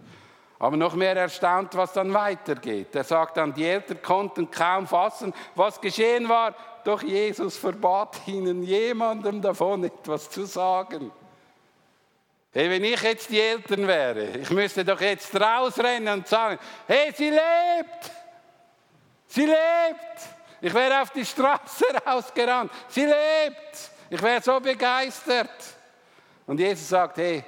Aber 0.57 0.75
noch 0.75 0.95
mehr 0.95 1.15
erstaunt, 1.15 1.75
was 1.75 1.93
dann 1.93 2.11
weitergeht. 2.11 2.95
Er 2.95 3.03
sagt 3.03 3.37
dann, 3.37 3.53
die 3.53 3.65
Eltern 3.65 4.01
konnten 4.01 4.49
kaum 4.49 4.87
fassen, 4.87 5.35
was 5.53 5.79
geschehen 5.79 6.27
war, 6.27 6.55
doch 6.83 7.03
Jesus 7.03 7.57
verbat 7.57 8.27
ihnen 8.27 8.63
jemandem 8.63 9.39
davon 9.39 9.83
etwas 9.83 10.31
zu 10.31 10.45
sagen. 10.45 11.11
Hey, 12.53 12.69
wenn 12.69 12.83
ich 12.83 13.01
jetzt 13.01 13.31
die 13.31 13.41
Eltern 13.41 13.87
wäre, 13.87 14.37
ich 14.37 14.49
müsste 14.51 14.85
doch 14.85 15.01
jetzt 15.01 15.33
rausrennen 15.35 16.19
und 16.19 16.27
sagen, 16.27 16.59
hey, 16.85 17.11
sie 17.15 17.31
lebt! 17.31 18.11
Sie 19.25 19.45
lebt! 19.45 20.19
Ich 20.61 20.71
wäre 20.71 21.01
auf 21.01 21.09
die 21.09 21.25
Straße 21.25 21.85
rausgerannt. 22.05 22.71
Sie 22.89 23.05
lebt! 23.05 23.89
Ich 24.07 24.21
wäre 24.21 24.39
so 24.39 24.59
begeistert. 24.59 25.49
Und 26.45 26.59
Jesus 26.59 26.87
sagt, 26.87 27.17
hey, 27.17 27.43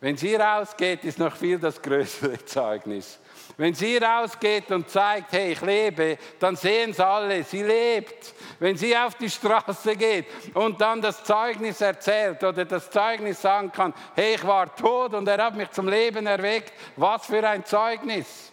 wenn 0.00 0.16
sie 0.16 0.34
rausgeht, 0.34 1.04
ist 1.04 1.18
noch 1.18 1.34
viel 1.34 1.58
das 1.58 1.80
größere 1.80 2.44
Zeugnis. 2.44 3.18
Wenn 3.56 3.74
sie 3.74 3.96
rausgeht 3.96 4.70
und 4.72 4.90
zeigt, 4.90 5.32
hey, 5.32 5.52
ich 5.52 5.60
lebe, 5.60 6.18
dann 6.40 6.56
sehen 6.56 6.90
es 6.90 7.00
alle, 7.00 7.44
sie 7.44 7.62
lebt. 7.62 8.34
Wenn 8.58 8.76
sie 8.76 8.96
auf 8.96 9.14
die 9.14 9.30
Straße 9.30 9.96
geht 9.96 10.26
und 10.54 10.80
dann 10.80 11.00
das 11.00 11.22
Zeugnis 11.22 11.80
erzählt 11.80 12.42
oder 12.42 12.64
das 12.64 12.90
Zeugnis 12.90 13.40
sagen 13.40 13.70
kann, 13.70 13.94
hey, 14.14 14.34
ich 14.34 14.44
war 14.44 14.74
tot 14.74 15.14
und 15.14 15.28
er 15.28 15.44
hat 15.44 15.56
mich 15.56 15.70
zum 15.70 15.88
Leben 15.88 16.26
erweckt, 16.26 16.72
was 16.96 17.26
für 17.26 17.46
ein 17.48 17.64
Zeugnis. 17.64 18.52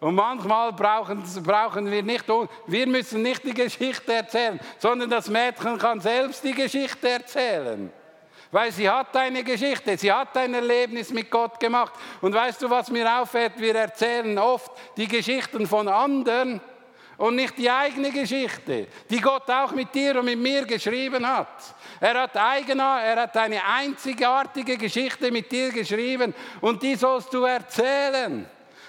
Und 0.00 0.14
manchmal 0.14 0.72
brauchen, 0.72 1.24
brauchen 1.42 1.90
wir 1.90 2.02
nicht, 2.04 2.24
wir 2.66 2.86
müssen 2.86 3.22
nicht 3.22 3.42
die 3.44 3.54
Geschichte 3.54 4.12
erzählen, 4.12 4.60
sondern 4.78 5.10
das 5.10 5.28
Mädchen 5.28 5.76
kann 5.76 6.00
selbst 6.00 6.44
die 6.44 6.54
Geschichte 6.54 7.08
erzählen. 7.08 7.92
Weil 8.50 8.72
sie 8.72 8.88
hat 8.88 9.14
eine 9.16 9.44
Geschichte, 9.44 9.96
sie 9.98 10.10
hat 10.10 10.36
ein 10.36 10.54
Erlebnis 10.54 11.10
mit 11.10 11.30
Gott 11.30 11.60
gemacht. 11.60 11.92
Und 12.22 12.34
weißt 12.34 12.62
du, 12.62 12.70
was 12.70 12.90
mir 12.90 13.20
auffällt? 13.20 13.52
Wir 13.58 13.74
erzählen 13.74 14.38
oft 14.38 14.72
die 14.96 15.06
Geschichten 15.06 15.66
von 15.66 15.86
anderen 15.86 16.60
und 17.18 17.34
nicht 17.34 17.58
die 17.58 17.70
eigene 17.70 18.10
Geschichte, 18.10 18.86
die 19.10 19.20
Gott 19.20 19.50
auch 19.50 19.72
mit 19.72 19.94
dir 19.94 20.18
und 20.18 20.24
mit 20.24 20.38
mir 20.38 20.64
geschrieben 20.64 21.26
hat. 21.26 21.48
Er 22.00 22.22
hat, 22.22 22.36
eigener, 22.36 23.00
er 23.02 23.22
hat 23.22 23.36
eine 23.36 23.62
einzigartige 23.64 24.78
Geschichte 24.78 25.30
mit 25.30 25.50
dir 25.50 25.70
geschrieben 25.70 26.32
und 26.60 26.82
die 26.82 26.94
sollst 26.94 27.34
du 27.34 27.44
erzählen. 27.44 28.48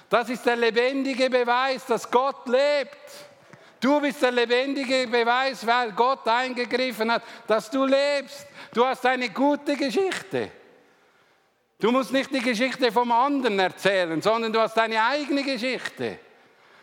Das 0.10 0.30
ist 0.30 0.46
der 0.46 0.56
lebendige 0.56 1.30
Beweis, 1.30 1.86
dass 1.86 2.10
Gott 2.10 2.48
lebt. 2.48 2.98
Du 3.80 4.00
bist 4.00 4.22
der 4.22 4.32
lebendige 4.32 5.08
Beweis, 5.08 5.66
weil 5.66 5.92
Gott 5.94 6.28
eingegriffen 6.28 7.12
hat, 7.12 7.24
dass 7.48 7.70
du 7.70 7.86
lebst. 7.86 8.48
Du 8.74 8.86
hast 8.86 9.06
eine 9.06 9.30
gute 9.30 9.76
Geschichte. 9.76 10.52
Du 11.80 11.92
musst 11.92 12.12
nicht 12.12 12.34
die 12.34 12.42
Geschichte 12.42 12.92
vom 12.92 13.12
anderen 13.12 13.58
erzählen, 13.58 14.22
sondern 14.22 14.52
du 14.52 14.60
hast 14.60 14.76
deine 14.76 15.02
eigene 15.02 15.44
Geschichte. 15.44 16.20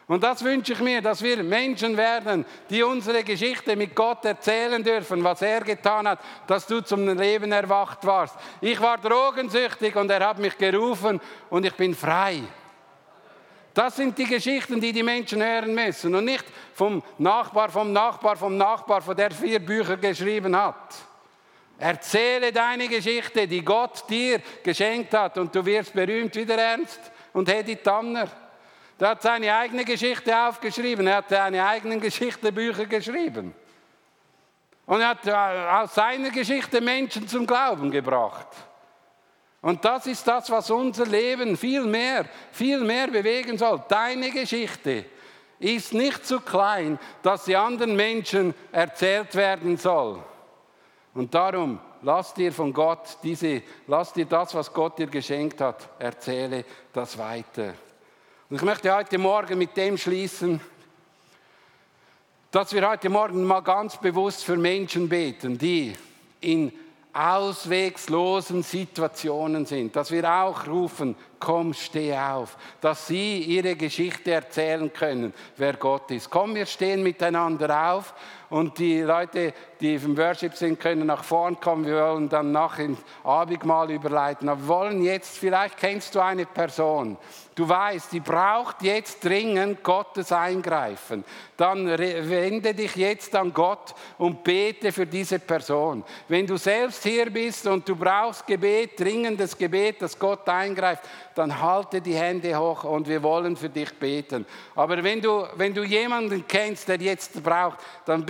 Und 0.08 0.22
das 0.22 0.42
wünsche 0.42 0.72
ich 0.72 0.80
mir, 0.80 1.02
dass 1.02 1.20
wir 1.20 1.42
Menschen 1.42 1.96
werden, 1.96 2.46
die 2.70 2.82
unsere 2.82 3.24
Geschichte 3.24 3.74
mit 3.74 3.94
Gott 3.94 4.24
erzählen 4.24 4.82
dürfen, 4.82 5.22
was 5.24 5.42
er 5.42 5.62
getan 5.62 6.06
hat, 6.06 6.20
dass 6.46 6.66
du 6.66 6.80
zum 6.80 7.06
Leben 7.08 7.50
erwacht 7.50 8.06
warst. 8.06 8.36
Ich 8.60 8.80
war 8.80 8.98
drogensüchtig 8.98 9.96
und 9.96 10.10
er 10.10 10.28
hat 10.28 10.38
mich 10.38 10.56
gerufen 10.56 11.20
und 11.50 11.66
ich 11.66 11.74
bin 11.74 11.94
frei. 11.94 12.42
Das 13.74 13.96
sind 13.96 14.16
die 14.16 14.24
Geschichten, 14.24 14.80
die 14.80 14.92
die 14.92 15.02
Menschen 15.02 15.42
hören 15.42 15.74
müssen 15.74 16.14
und 16.14 16.24
nicht 16.24 16.44
vom 16.72 17.02
Nachbar, 17.18 17.68
vom 17.68 17.92
Nachbar, 17.92 18.36
vom 18.36 18.56
Nachbar, 18.56 19.02
von 19.02 19.16
der 19.16 19.32
vier 19.32 19.58
Bücher 19.58 19.96
geschrieben 19.96 20.56
hat. 20.56 20.94
Erzähle 21.78 22.52
deine 22.52 22.88
Geschichte, 22.88 23.46
die 23.46 23.62
Gott 23.62 24.08
dir 24.08 24.40
geschenkt 24.62 25.12
hat 25.12 25.36
und 25.36 25.54
du 25.54 25.64
wirst 25.64 25.92
berühmt 25.92 26.34
wie 26.34 26.46
der 26.46 26.58
Ernst 26.58 27.00
und 27.32 27.50
Hedi 27.50 27.76
Tanner. 27.76 28.28
Der 28.98 29.10
hat 29.10 29.22
seine 29.22 29.54
eigene 29.54 29.84
Geschichte 29.84 30.34
aufgeschrieben, 30.34 31.06
er 31.06 31.16
hat 31.16 31.28
seine 31.28 31.66
eigenen 31.66 32.00
Geschichtebücher 32.00 32.86
geschrieben. 32.86 33.54
Und 34.86 35.00
er 35.00 35.08
hat 35.08 35.26
äh, 35.26 35.32
aus 35.32 35.94
seiner 35.94 36.30
Geschichte 36.30 36.80
Menschen 36.80 37.28
zum 37.28 37.46
Glauben 37.46 37.90
gebracht. 37.90 38.48
Und 39.60 39.84
das 39.84 40.06
ist 40.06 40.26
das, 40.26 40.48
was 40.48 40.70
unser 40.70 41.04
Leben 41.04 41.56
viel 41.56 41.82
mehr, 41.82 42.24
viel 42.52 42.78
mehr 42.80 43.08
bewegen 43.08 43.58
soll. 43.58 43.82
Deine 43.88 44.30
Geschichte 44.30 45.04
ist 45.58 45.92
nicht 45.92 46.24
zu 46.24 46.40
klein, 46.40 46.98
dass 47.22 47.44
sie 47.44 47.56
anderen 47.56 47.96
Menschen 47.96 48.54
erzählt 48.72 49.34
werden 49.34 49.76
soll. 49.76 50.22
Und 51.16 51.32
darum, 51.32 51.80
lass 52.02 52.34
dir 52.34 52.52
von 52.52 52.74
Gott 52.74 53.16
diese, 53.22 53.62
lass 53.86 54.12
dir 54.12 54.26
das, 54.26 54.54
was 54.54 54.70
Gott 54.70 54.98
dir 54.98 55.06
geschenkt 55.06 55.62
hat, 55.62 55.88
erzähle 55.98 56.62
das 56.92 57.16
weiter. 57.16 57.72
Und 58.50 58.56
ich 58.56 58.62
möchte 58.62 58.94
heute 58.94 59.16
Morgen 59.16 59.56
mit 59.56 59.74
dem 59.78 59.96
schließen, 59.96 60.60
dass 62.50 62.74
wir 62.74 62.86
heute 62.86 63.08
Morgen 63.08 63.44
mal 63.44 63.60
ganz 63.62 63.96
bewusst 63.96 64.44
für 64.44 64.58
Menschen 64.58 65.08
beten, 65.08 65.56
die 65.56 65.94
in 66.42 66.70
auswegslosen 67.14 68.62
Situationen 68.62 69.64
sind, 69.64 69.96
dass 69.96 70.10
wir 70.10 70.30
auch 70.30 70.66
rufen, 70.66 71.16
komm, 71.40 71.72
steh 71.72 72.14
auf, 72.14 72.58
dass 72.82 73.06
sie 73.06 73.38
ihre 73.38 73.74
Geschichte 73.74 74.32
erzählen 74.32 74.92
können, 74.92 75.32
wer 75.56 75.72
Gott 75.74 76.10
ist. 76.10 76.28
Komm, 76.28 76.54
wir 76.54 76.66
stehen 76.66 77.02
miteinander 77.02 77.94
auf 77.94 78.12
und 78.48 78.78
die 78.78 79.00
Leute, 79.00 79.52
die 79.80 79.94
im 79.94 80.16
Worship 80.16 80.54
sind, 80.54 80.80
können 80.80 81.06
nach 81.06 81.24
vorn 81.24 81.58
kommen. 81.60 81.84
Wir 81.84 82.00
wollen 82.00 82.28
dann 82.28 82.52
nach 82.52 82.76
dem 82.76 82.96
Abendmahl 83.24 83.90
überleiten. 83.90 84.48
Aber 84.48 84.60
wir 84.60 84.68
wollen 84.68 85.02
jetzt, 85.02 85.38
vielleicht 85.38 85.76
kennst 85.76 86.14
du 86.14 86.20
eine 86.20 86.46
Person, 86.46 87.16
du 87.54 87.68
weißt, 87.68 88.12
die 88.12 88.20
braucht 88.20 88.82
jetzt 88.82 89.24
dringend 89.24 89.82
Gottes 89.82 90.30
Eingreifen. 90.30 91.24
Dann 91.56 91.86
wende 91.88 92.74
dich 92.74 92.94
jetzt 92.96 93.34
an 93.34 93.52
Gott 93.52 93.94
und 94.18 94.44
bete 94.44 94.92
für 94.92 95.06
diese 95.06 95.38
Person. 95.38 96.04
Wenn 96.28 96.46
du 96.46 96.56
selbst 96.56 97.02
hier 97.02 97.30
bist 97.30 97.66
und 97.66 97.88
du 97.88 97.96
brauchst 97.96 98.46
Gebet, 98.46 99.00
dringendes 99.00 99.56
Gebet, 99.56 100.02
dass 100.02 100.18
Gott 100.18 100.48
eingreift, 100.48 101.02
dann 101.34 101.60
halte 101.60 102.00
die 102.00 102.14
Hände 102.14 102.58
hoch 102.58 102.84
und 102.84 103.08
wir 103.08 103.22
wollen 103.22 103.56
für 103.56 103.68
dich 103.68 103.92
beten. 103.94 104.46
Aber 104.74 105.02
wenn 105.02 105.20
du, 105.20 105.46
wenn 105.56 105.74
du 105.74 105.82
jemanden 105.82 106.46
kennst, 106.46 106.88
der 106.88 107.00
jetzt 107.00 107.42
braucht, 107.42 107.78
dann 108.04 108.24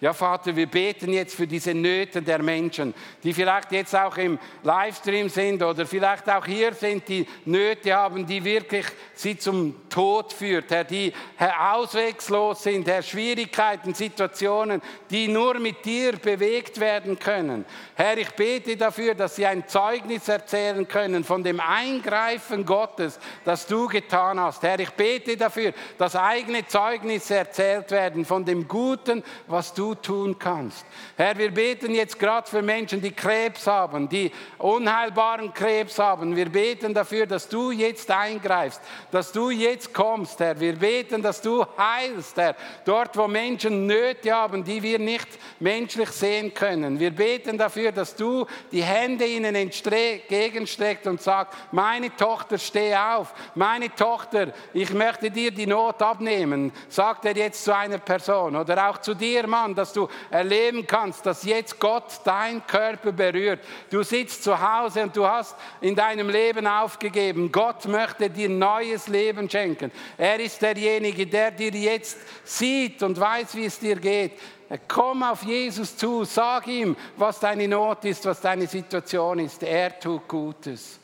Ja, 0.00 0.12
Vater, 0.12 0.54
wir 0.54 0.68
beten 0.68 1.12
jetzt 1.12 1.34
für 1.34 1.48
diese 1.48 1.74
Nöte 1.74 2.22
der 2.22 2.40
Menschen, 2.40 2.94
die 3.24 3.32
vielleicht 3.32 3.72
jetzt 3.72 3.92
auch 3.96 4.16
im 4.18 4.38
Livestream 4.62 5.28
sind 5.28 5.60
oder 5.64 5.84
vielleicht 5.84 6.30
auch 6.30 6.46
hier 6.46 6.72
sind, 6.74 7.08
die 7.08 7.26
Nöte 7.44 7.92
haben, 7.92 8.24
die 8.24 8.44
wirklich 8.44 8.86
sie 9.14 9.36
zum 9.36 9.88
Tod 9.88 10.32
führt, 10.32 10.70
Herr, 10.70 10.84
die 10.84 11.12
Herr, 11.34 11.74
auswegslos 11.74 12.62
sind, 12.62 12.86
Herr, 12.86 13.02
Schwierigkeiten, 13.02 13.92
Situationen, 13.94 14.80
die 15.10 15.26
nur 15.26 15.58
mit 15.58 15.84
dir 15.84 16.12
bewegt 16.18 16.78
werden 16.78 17.18
können. 17.18 17.64
Herr, 17.96 18.16
ich 18.16 18.30
bete 18.30 18.76
dafür, 18.76 19.16
dass 19.16 19.34
sie 19.34 19.46
ein 19.46 19.66
Zeugnis 19.66 20.28
erzählen 20.28 20.86
können 20.86 21.24
von 21.24 21.42
dem 21.42 21.58
Eingreifen 21.58 22.64
Gottes, 22.64 23.18
das 23.44 23.66
du 23.66 23.88
getan 23.88 24.38
hast. 24.38 24.62
Herr, 24.62 24.78
ich 24.78 24.90
bete 24.90 25.36
dafür, 25.36 25.72
dass 25.96 26.14
eigene 26.14 26.64
Zeugnisse 26.64 27.34
erzählt 27.34 27.87
gelehrt 27.88 27.90
werden 27.90 28.24
von 28.24 28.44
dem 28.44 28.66
Guten, 28.68 29.22
was 29.46 29.74
du 29.74 29.94
tun 29.94 30.38
kannst. 30.38 30.84
Herr, 31.16 31.36
wir 31.36 31.50
beten 31.50 31.94
jetzt 31.94 32.18
gerade 32.18 32.48
für 32.48 32.62
Menschen, 32.62 33.00
die 33.00 33.12
Krebs 33.12 33.66
haben, 33.66 34.08
die 34.08 34.30
unheilbaren 34.58 35.52
Krebs 35.52 35.98
haben. 35.98 36.36
Wir 36.36 36.48
beten 36.48 36.94
dafür, 36.94 37.26
dass 37.26 37.48
du 37.48 37.70
jetzt 37.70 38.10
eingreifst, 38.10 38.80
dass 39.10 39.32
du 39.32 39.50
jetzt 39.50 39.92
kommst, 39.92 40.40
Herr. 40.40 40.58
Wir 40.58 40.74
beten, 40.74 41.22
dass 41.22 41.40
du 41.40 41.64
heilst, 41.76 42.36
Herr. 42.36 42.54
Dort, 42.84 43.16
wo 43.16 43.26
Menschen 43.26 43.86
Nöte 43.86 44.32
haben, 44.32 44.64
die 44.64 44.82
wir 44.82 44.98
nicht 44.98 45.28
menschlich 45.60 46.10
sehen 46.10 46.52
können. 46.54 46.98
Wir 47.00 47.10
beten 47.10 47.58
dafür, 47.58 47.92
dass 47.92 48.14
du 48.14 48.46
die 48.72 48.82
Hände 48.82 49.26
ihnen 49.26 49.54
entgegenstreckst 49.54 51.06
und 51.06 51.20
sagst, 51.20 51.56
meine 51.72 52.14
Tochter, 52.16 52.58
steh 52.58 52.94
auf. 52.94 53.34
Meine 53.54 53.94
Tochter, 53.94 54.52
ich 54.72 54.92
möchte 54.92 55.30
dir 55.30 55.50
die 55.50 55.66
Not 55.66 56.02
abnehmen. 56.02 56.72
Sagt 56.88 57.24
er 57.24 57.36
jetzt 57.36 57.64
zu 57.64 57.77
einer 57.78 57.98
Person 57.98 58.56
oder 58.56 58.88
auch 58.88 58.98
zu 58.98 59.14
dir, 59.14 59.46
Mann, 59.46 59.74
dass 59.74 59.92
du 59.92 60.08
erleben 60.30 60.86
kannst, 60.86 61.24
dass 61.24 61.44
jetzt 61.44 61.78
Gott 61.78 62.20
dein 62.24 62.66
Körper 62.66 63.12
berührt. 63.12 63.60
Du 63.90 64.02
sitzt 64.02 64.42
zu 64.44 64.60
Hause 64.60 65.02
und 65.02 65.16
du 65.16 65.26
hast 65.26 65.56
in 65.80 65.94
deinem 65.94 66.28
Leben 66.28 66.66
aufgegeben. 66.66 67.50
Gott 67.50 67.86
möchte 67.86 68.28
dir 68.28 68.48
neues 68.48 69.08
Leben 69.08 69.48
schenken. 69.48 69.90
Er 70.16 70.38
ist 70.40 70.60
derjenige, 70.60 71.26
der 71.26 71.50
dir 71.50 71.70
jetzt 71.70 72.18
sieht 72.44 73.02
und 73.02 73.18
weiß, 73.18 73.54
wie 73.54 73.66
es 73.66 73.78
dir 73.78 73.96
geht. 73.96 74.32
Komm 74.86 75.22
auf 75.22 75.42
Jesus 75.44 75.96
zu, 75.96 76.24
sag 76.24 76.66
ihm, 76.66 76.94
was 77.16 77.40
deine 77.40 77.66
Not 77.66 78.04
ist, 78.04 78.26
was 78.26 78.40
deine 78.40 78.66
Situation 78.66 79.38
ist. 79.38 79.62
Er 79.62 79.98
tut 79.98 80.28
Gutes. 80.28 81.00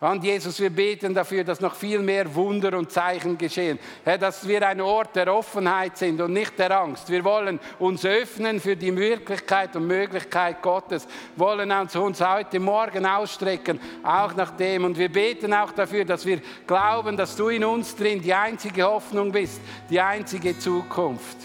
Und 0.00 0.22
Jesus, 0.22 0.60
wir 0.60 0.70
beten 0.70 1.12
dafür, 1.12 1.42
dass 1.42 1.60
noch 1.60 1.74
viel 1.74 1.98
mehr 1.98 2.32
Wunder 2.32 2.78
und 2.78 2.92
Zeichen 2.92 3.36
geschehen. 3.36 3.80
Herr, 4.04 4.16
dass 4.16 4.46
wir 4.46 4.64
ein 4.64 4.80
Ort 4.80 5.16
der 5.16 5.34
Offenheit 5.34 5.96
sind 5.96 6.20
und 6.20 6.32
nicht 6.32 6.56
der 6.56 6.70
Angst. 6.70 7.10
Wir 7.10 7.24
wollen 7.24 7.58
uns 7.80 8.04
öffnen 8.04 8.60
für 8.60 8.76
die 8.76 8.96
Wirklichkeit 8.96 9.74
und 9.74 9.88
Möglichkeit 9.88 10.62
Gottes. 10.62 11.08
Wir 11.34 11.44
wollen 11.44 11.72
uns, 11.72 11.96
uns 11.96 12.20
heute 12.20 12.60
Morgen 12.60 13.06
ausstrecken, 13.06 13.80
auch 14.04 14.36
nach 14.36 14.52
dem. 14.52 14.84
Und 14.84 14.96
wir 14.96 15.10
beten 15.10 15.52
auch 15.52 15.72
dafür, 15.72 16.04
dass 16.04 16.24
wir 16.24 16.40
glauben, 16.64 17.16
dass 17.16 17.34
du 17.34 17.48
in 17.48 17.64
uns 17.64 17.96
drin 17.96 18.22
die 18.22 18.34
einzige 18.34 18.84
Hoffnung 18.84 19.32
bist, 19.32 19.60
die 19.90 20.00
einzige 20.00 20.56
Zukunft. 20.56 21.38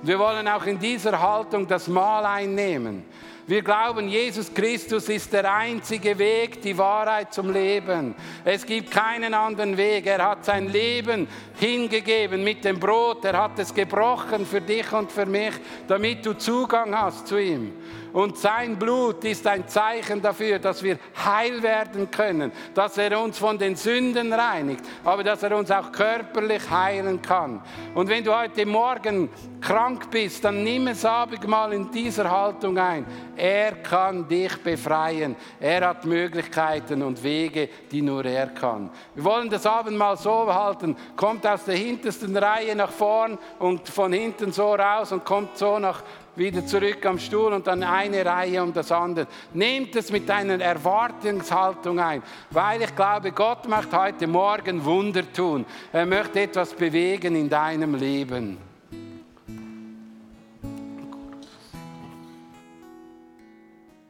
Wir 0.00 0.18
wollen 0.18 0.48
auch 0.48 0.64
in 0.64 0.78
dieser 0.78 1.20
Haltung 1.20 1.66
das 1.66 1.88
Mahl 1.88 2.24
einnehmen. 2.24 3.04
Wir 3.48 3.62
glauben, 3.62 4.08
Jesus 4.08 4.52
Christus 4.52 5.08
ist 5.08 5.32
der 5.32 5.50
einzige 5.50 6.18
Weg, 6.18 6.60
die 6.60 6.76
Wahrheit 6.76 7.32
zum 7.32 7.50
Leben. 7.50 8.14
Es 8.44 8.66
gibt 8.66 8.90
keinen 8.90 9.32
anderen 9.32 9.74
Weg. 9.78 10.04
Er 10.04 10.22
hat 10.22 10.44
sein 10.44 10.68
Leben 10.68 11.26
hingegeben 11.58 12.44
mit 12.44 12.62
dem 12.62 12.78
Brot. 12.78 13.24
Er 13.24 13.42
hat 13.42 13.58
es 13.58 13.72
gebrochen 13.72 14.44
für 14.44 14.60
dich 14.60 14.92
und 14.92 15.10
für 15.10 15.24
mich, 15.24 15.54
damit 15.86 16.26
du 16.26 16.34
Zugang 16.34 16.94
hast 16.94 17.26
zu 17.26 17.38
ihm. 17.38 17.72
Und 18.12 18.38
sein 18.38 18.78
Blut 18.78 19.24
ist 19.24 19.46
ein 19.46 19.68
Zeichen 19.68 20.22
dafür, 20.22 20.58
dass 20.58 20.82
wir 20.82 20.98
heil 21.24 21.62
werden 21.62 22.10
können, 22.10 22.52
dass 22.74 22.96
er 22.98 23.20
uns 23.20 23.38
von 23.38 23.58
den 23.58 23.76
Sünden 23.76 24.32
reinigt, 24.32 24.84
aber 25.04 25.22
dass 25.22 25.42
er 25.42 25.56
uns 25.56 25.70
auch 25.70 25.92
körperlich 25.92 26.68
heilen 26.70 27.20
kann. 27.20 27.62
Und 27.94 28.08
wenn 28.08 28.24
du 28.24 28.34
heute 28.34 28.64
Morgen 28.66 29.28
krank 29.60 30.10
bist, 30.10 30.44
dann 30.44 30.62
nimm 30.62 30.88
es 30.88 31.04
Abendmahl 31.04 31.72
in 31.72 31.90
dieser 31.90 32.30
Haltung 32.30 32.78
ein. 32.78 33.04
Er 33.36 33.72
kann 33.82 34.26
dich 34.26 34.56
befreien. 34.62 35.36
Er 35.60 35.88
hat 35.88 36.04
Möglichkeiten 36.04 37.02
und 37.02 37.22
Wege, 37.22 37.68
die 37.90 38.02
nur 38.02 38.24
er 38.24 38.48
kann. 38.48 38.90
Wir 39.14 39.24
wollen 39.24 39.50
das 39.50 39.66
Abendmahl 39.66 40.16
so 40.16 40.52
halten. 40.52 40.96
Kommt 41.16 41.46
aus 41.46 41.64
der 41.64 41.76
hintersten 41.76 42.36
Reihe 42.36 42.74
nach 42.74 42.90
vorn 42.90 43.38
und 43.58 43.88
von 43.88 44.12
hinten 44.12 44.52
so 44.52 44.74
raus 44.74 45.12
und 45.12 45.24
kommt 45.24 45.56
so 45.56 45.78
nach 45.78 46.02
wieder 46.38 46.64
zurück 46.64 47.04
am 47.04 47.18
Stuhl 47.18 47.52
und 47.52 47.66
dann 47.66 47.82
eine 47.82 48.24
Reihe 48.24 48.62
um 48.62 48.72
das 48.72 48.92
andere. 48.92 49.26
Nehmt 49.52 49.96
es 49.96 50.10
mit 50.10 50.30
einer 50.30 50.60
Erwartungshaltung 50.60 51.98
ein, 51.98 52.22
weil 52.50 52.82
ich 52.82 52.94
glaube, 52.94 53.32
Gott 53.32 53.68
möchte 53.68 53.98
heute 54.00 54.26
Morgen 54.26 54.84
Wunder 54.84 55.30
tun. 55.32 55.66
Er 55.92 56.06
möchte 56.06 56.40
etwas 56.40 56.74
bewegen 56.74 57.34
in 57.34 57.48
deinem 57.48 57.94
Leben. 57.94 58.67